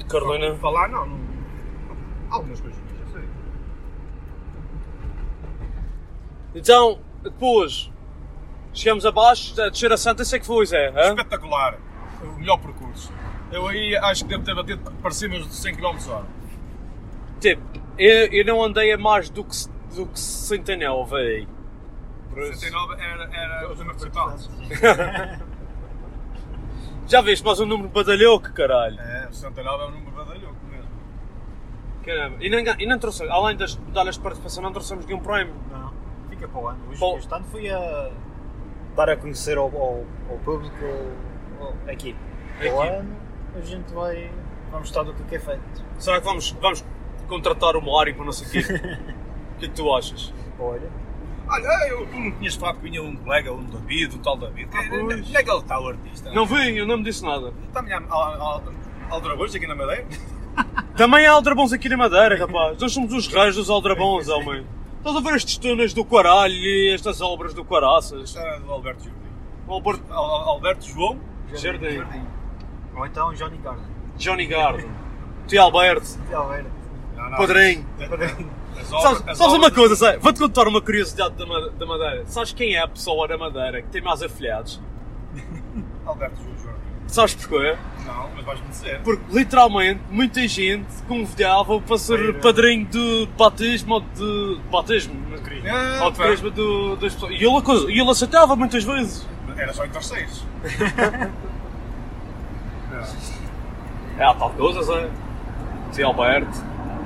[0.09, 0.55] Carolina.
[0.57, 1.19] Falar, não, não.
[2.31, 3.29] Algumas coisas, eu sei.
[6.55, 7.91] Então, depois,
[8.77, 10.89] Chegamos abaixo, a descer a Santa, sei que foi, Zé.
[10.91, 11.09] hã?
[11.09, 11.79] Espetacular.
[12.23, 13.11] O melhor percurso.
[13.51, 16.25] Eu aí acho que devo ter batido para cima de 100 km h
[17.41, 17.63] Tipo,
[17.97, 19.57] eu, eu não andei a mais do que,
[19.95, 21.49] do que 69, véi.
[22.35, 24.51] 69 era, era os números principais.
[27.09, 29.01] Já viste mais um número badalhoco, caralho.
[29.01, 30.91] É, 69 é um número badalhoco mesmo.
[32.05, 32.37] Caramba.
[32.45, 35.55] E não, e não trouxe, além das medalhas de participação, não trouxemos nenhum prémio.
[35.71, 35.95] Não,
[36.29, 36.81] fica para o ano.
[36.91, 37.17] Hoje, Bom.
[37.17, 38.11] Este ano fui a
[38.97, 40.75] dar a conhecer ao, ao, ao público
[41.87, 42.19] a equipe.
[42.59, 42.97] Para o equipe.
[42.97, 43.17] ano
[43.55, 44.31] a gente vai.
[44.73, 45.63] Vamos estar do que é feito.
[45.99, 46.85] Será que vamos, vamos
[47.29, 48.63] contratar o Mário para o quê?
[49.57, 50.35] O que é que tu achas?
[50.59, 50.91] Olha,
[51.49, 54.69] Olha, eu, tu não tinhas falado que vinha um colega, um David, um tal David.
[54.69, 55.03] Que, pois.
[55.03, 56.33] onde é que ele está, o artista?
[56.33, 57.53] Não vi, eu não me disse nada.
[57.75, 58.03] A minha
[59.09, 60.07] aldrabões aqui na Madeira?
[60.97, 62.79] Também há aldrabões aqui na Madeira, rapaz.
[62.81, 64.67] Nós somos os reis dos aldrabões, homem.
[65.07, 68.25] Estás a ver estes túneis do Quaralho e estas obras do Quaraças?
[68.25, 69.21] Isto era do Alberto Jardim.
[69.69, 71.21] O Alberto Al- Al- Alberto João?
[71.55, 72.03] Jardim.
[72.97, 73.85] Ou então Johnny Garden.
[74.17, 74.91] Johnny Garden.
[75.47, 76.19] Tio Alberto.
[76.35, 76.71] Alberto.
[77.17, 77.37] Não, não.
[77.39, 77.87] Padrinho.
[78.01, 80.19] As Sabes, obras- as sabes uma obras- coisa, Zé?
[80.19, 82.27] Vou-te contar uma curiosidade da, Ma- da Madeira.
[82.27, 84.83] Sabes quem é a pessoa da Madeira que tem mais afilhados?
[86.05, 86.56] Alberto João Jardim.
[87.07, 87.77] Sabes porquê?
[88.05, 89.01] Não, mas vais-me dizer.
[89.03, 94.61] Porque literalmente muita gente convidava para ser padrinho de batismo ou de.
[94.71, 95.15] batismo?
[95.69, 97.33] Ah, Ou de crisma do, das pessoas.
[97.33, 99.27] E ele, acusa- e ele aceitava muitas vezes.
[99.57, 100.45] Era só em terceiros.
[104.19, 105.11] É a tal coisa, Zé.
[105.93, 106.59] Tio Alberto.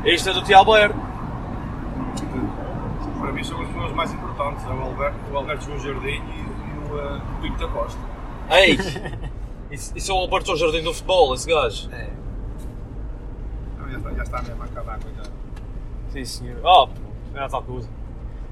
[0.05, 0.97] Este é do Tio Alberto.
[3.21, 4.65] Para mim são as pessoas mais importantes.
[4.65, 7.99] É o Alberto, o Alberto João Jardim e, e o uh, Pinto da Costa.
[8.51, 8.79] Ei!
[9.71, 11.91] Isso, isso é o Alberto Jardim do Futebol, esse gajo.
[11.93, 12.11] É.
[13.91, 15.31] Já está, já está mesmo a acabar, coitado.
[16.13, 16.59] Sim, senhor.
[16.59, 17.89] Ah, pô, é a tal coisa.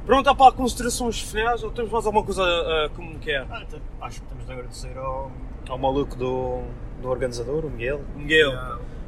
[0.06, 3.46] Pronto, há para considerações finais ou temos mais alguma coisa a comunicar?
[3.50, 5.30] Ah, então, acho que temos de agradecer ao,
[5.68, 6.62] ao maluco do,
[7.02, 8.00] do organizador, o Miguel.
[8.16, 8.52] Miguel.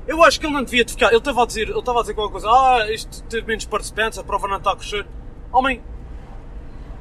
[0.07, 1.09] Eu acho que ele não devia de ficar.
[1.09, 2.49] Ele estava a dizer, ele estava a dizer qualquer coisa.
[2.49, 5.07] Ah, isto teve menos participantes, a prova não está a crescer.
[5.53, 5.83] Homem,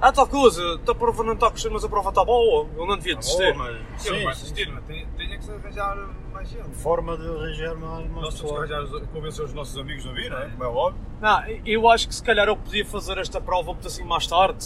[0.01, 2.67] há tal coisa, a prova não está a crescer, mas a prova está boa.
[2.77, 3.53] Ele não devia desistir.
[3.55, 5.97] mas Ele sim, vai sim, assistir, mas tem, tem é que se arranjar
[6.33, 6.69] mais gente.
[6.75, 10.29] forma de arranjar mais, mais Nós temos que arranjar, convencer os nossos amigos a vir,
[10.31, 10.49] não é?
[10.49, 11.01] Como é óbvio.
[11.21, 14.65] Não, eu acho que se calhar eu podia fazer esta prova um bocadinho mais tarde.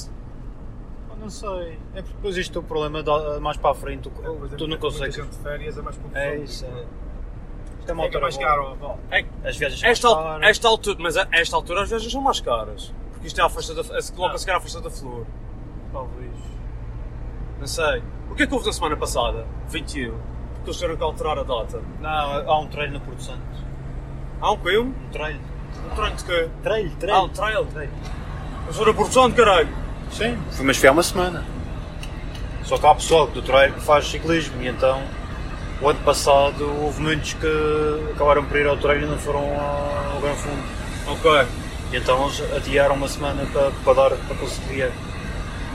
[1.12, 1.80] Ah, Não sei.
[1.96, 4.04] É porque depois isto é o problema da- mais para a frente.
[4.04, 5.16] Tu, Depois tu não muita consegues.
[5.16, 6.22] de férias é mais confusão.
[6.22, 6.66] É isso.
[6.66, 6.70] É.
[7.80, 8.98] Isto é uma Fica altura mais boa.
[9.12, 10.50] É, As viagens são esta, mais al- caras.
[10.50, 12.94] esta altura, mas a esta altura as viagens são mais caras.
[13.24, 13.84] Isto é a festa da.
[14.16, 15.26] Coloca se calhar a festa da flor.
[15.92, 16.32] Talvez.
[17.60, 18.04] Não sei.
[18.30, 19.46] O que é que houve na semana passada?
[19.70, 20.12] 21.
[20.12, 21.82] Porque eles tiveram que alterar a data.
[22.02, 23.42] Não, há um trail na Porto Santo.
[24.42, 24.78] Há um quê?
[24.78, 25.40] Um Um trail.
[25.96, 26.50] treino de quê?
[26.64, 27.16] Trail, trail.
[27.16, 27.68] Ah, um trail.
[28.68, 29.70] Eu sou da Portugal, caralho.
[30.12, 30.38] Sim.
[30.52, 31.44] Foi- Mas foi há uma semana.
[32.64, 35.02] Só que há pessoal do trail que faz ciclismo e então
[35.82, 40.22] o ano passado houve muitos que acabaram por ir ao trail e não foram ao
[40.22, 40.64] Gran Fundo.
[41.08, 41.48] Ok,
[41.96, 44.92] então eles adiaram uma semana para, para dar para conseguir.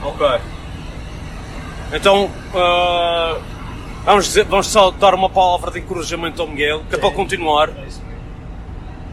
[0.03, 0.39] ok.
[1.91, 3.39] Então, ah,
[4.05, 7.69] vamos, dizer, vamos só dar uma palavra de encorajamento ao Miguel, que é para continuar.
[7.69, 8.19] É isso mesmo.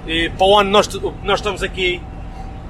[0.06, 0.88] E para o ano nós,
[1.22, 2.02] nós estamos aqui,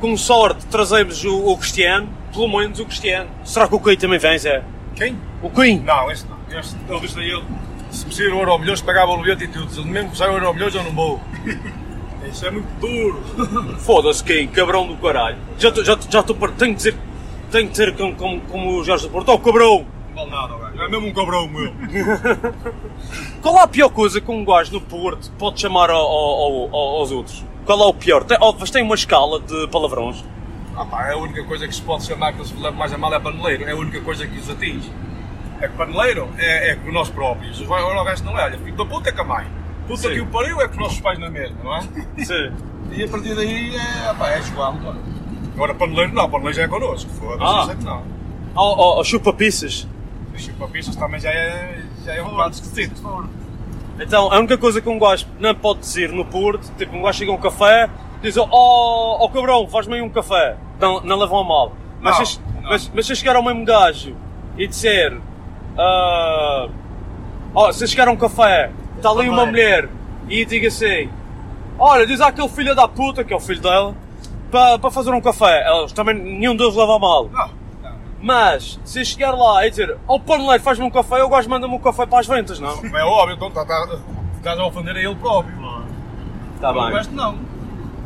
[0.01, 3.29] com sorte, trazemos o, o Cristiano, pelo menos o Cristiano.
[3.45, 4.63] Será que o Queen também vem, Zé?
[4.95, 5.19] Quem?
[5.43, 5.81] O Queen?
[5.81, 6.37] Não, esse não.
[6.59, 7.45] Este, ele disse a ele,
[7.91, 9.71] se me sair o Euro Milhões, pagava o bilhete e tudo.
[9.71, 11.21] Se mesmo que sair o Euro Milhões, eu não vou.
[12.29, 13.23] Isso é muito duro.
[13.79, 15.37] Foda-se quem, cabrão do caralho.
[15.59, 16.97] Já estou, já, já par- tenho que dizer,
[17.51, 19.87] tenho que dizer como, como, como o Jorge do Porto, oh cabrão!
[20.15, 20.83] Não vale nada, gajo.
[20.83, 21.73] É mesmo um cabrão, meu.
[23.43, 26.97] Qual é a pior coisa que um gajo no Porto pode chamar ao- ao- ao-
[26.99, 27.45] aos outros?
[27.65, 28.25] Qual é o pior?
[28.25, 30.25] Tem, oh, mas tem uma escala de palavrões.
[30.77, 32.99] Ah, pá, é a única coisa que se pode chamar que se leva mais a
[32.99, 33.65] mal é paneleiro.
[33.65, 34.91] É a única coisa que os atinge.
[35.61, 37.61] É que paneleiro é, é com nós próprios.
[37.61, 38.45] Os o gajo não é.
[38.45, 39.47] Olha, filho da puta é com a mãe.
[39.87, 40.11] Puta Sim.
[40.15, 41.81] que o pariu é com os nossos pais na mesma, não é?
[42.25, 42.53] Sim.
[42.93, 44.75] E a partir daí é, pá, é igual.
[44.75, 44.95] pá.
[45.55, 47.11] Agora paneleiro não, paneleiro já é connosco.
[47.13, 47.73] Foda-se, Ah.
[47.73, 48.03] é que não.
[48.55, 49.87] Oh, oh, oh, chupa-pizzas.
[50.37, 53.29] Chupa-pistas também já é, já é um bocado esquisito.
[53.99, 57.19] Então, a única coisa que um gajo não pode dizer no Porto, tipo, um gajo
[57.19, 57.89] chega a um café,
[58.21, 60.57] diz, oh, oh cabrão, faz-me aí um café.
[60.79, 61.73] Não, não levam a mal.
[62.01, 62.63] Mas, Não, se, não.
[62.71, 64.15] mas, mas se chegar ao mesmo gajo
[64.59, 65.19] e disser,
[65.79, 66.69] ah,
[67.55, 68.71] oh, se chegar a um café,
[69.09, 69.89] está ali uma mulher
[70.29, 71.09] e diga assim,
[71.79, 73.95] olha, diz àquele filho da puta, que é o filho dela,
[74.51, 75.65] para para fazer um café.
[75.71, 77.29] Eles também, nenhum deles leva mal.
[77.33, 77.49] Não,
[77.83, 77.97] não.
[78.21, 81.79] Mas, se chegar lá e dizer, oh paneleiro, faz-me um café, o gajo manda-me um
[81.79, 82.71] café para as ventas, não?
[82.97, 83.99] É óbvio, então tá, tá,
[84.37, 85.55] estás a ofender a ele próprio.
[86.57, 87.37] Está O resto não.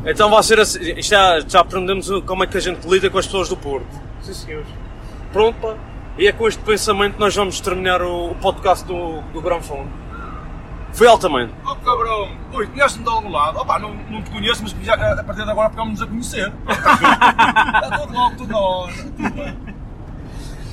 [0.05, 1.01] Então vai ser assim.
[1.01, 3.85] Já, já aprendemos o- como é que a gente lida com as pessoas do Porto.
[4.21, 4.67] Sim, senhores.
[5.31, 5.75] Pronto, pá.
[6.17, 9.87] E é com este pensamento que nós vamos terminar o, o podcast do, do Gramfone.
[10.93, 11.53] Foi altamente.
[11.65, 13.59] Oh cabrão, oi, conheces-me de algum lado?
[13.59, 16.51] Opa, não, não te conheço, mas já, a partir de agora ficamos a conhecer.
[16.67, 18.93] Está tudo logo, tudo na hora.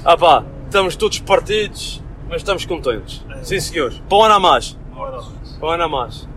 [0.05, 3.24] Ah pá, estamos todos partidos, mas estamos contentes.
[3.43, 4.03] Sim senhores.
[4.09, 4.78] Para o ano a mais.
[4.95, 6.28] Para o ano a mais.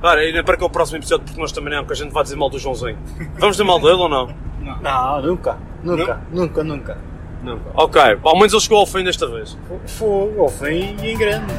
[0.00, 2.22] Cara, ainda para que o próximo episódio, porque nós também não, que a gente vai
[2.22, 2.98] dizer mal do Joãozinho.
[3.38, 4.34] Vamos dizer mal dele ou não?
[4.82, 5.56] Não, nunca.
[5.82, 6.98] Nunca, nunca, nunca.
[7.44, 7.60] Não.
[7.74, 9.56] Ok, ao menos ele chegou ao fim desta vez.
[9.86, 11.52] Foi ao fim e em grande.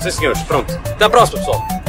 [0.00, 0.72] Sim senhores, pronto.
[0.90, 1.81] Até à próxima pessoal.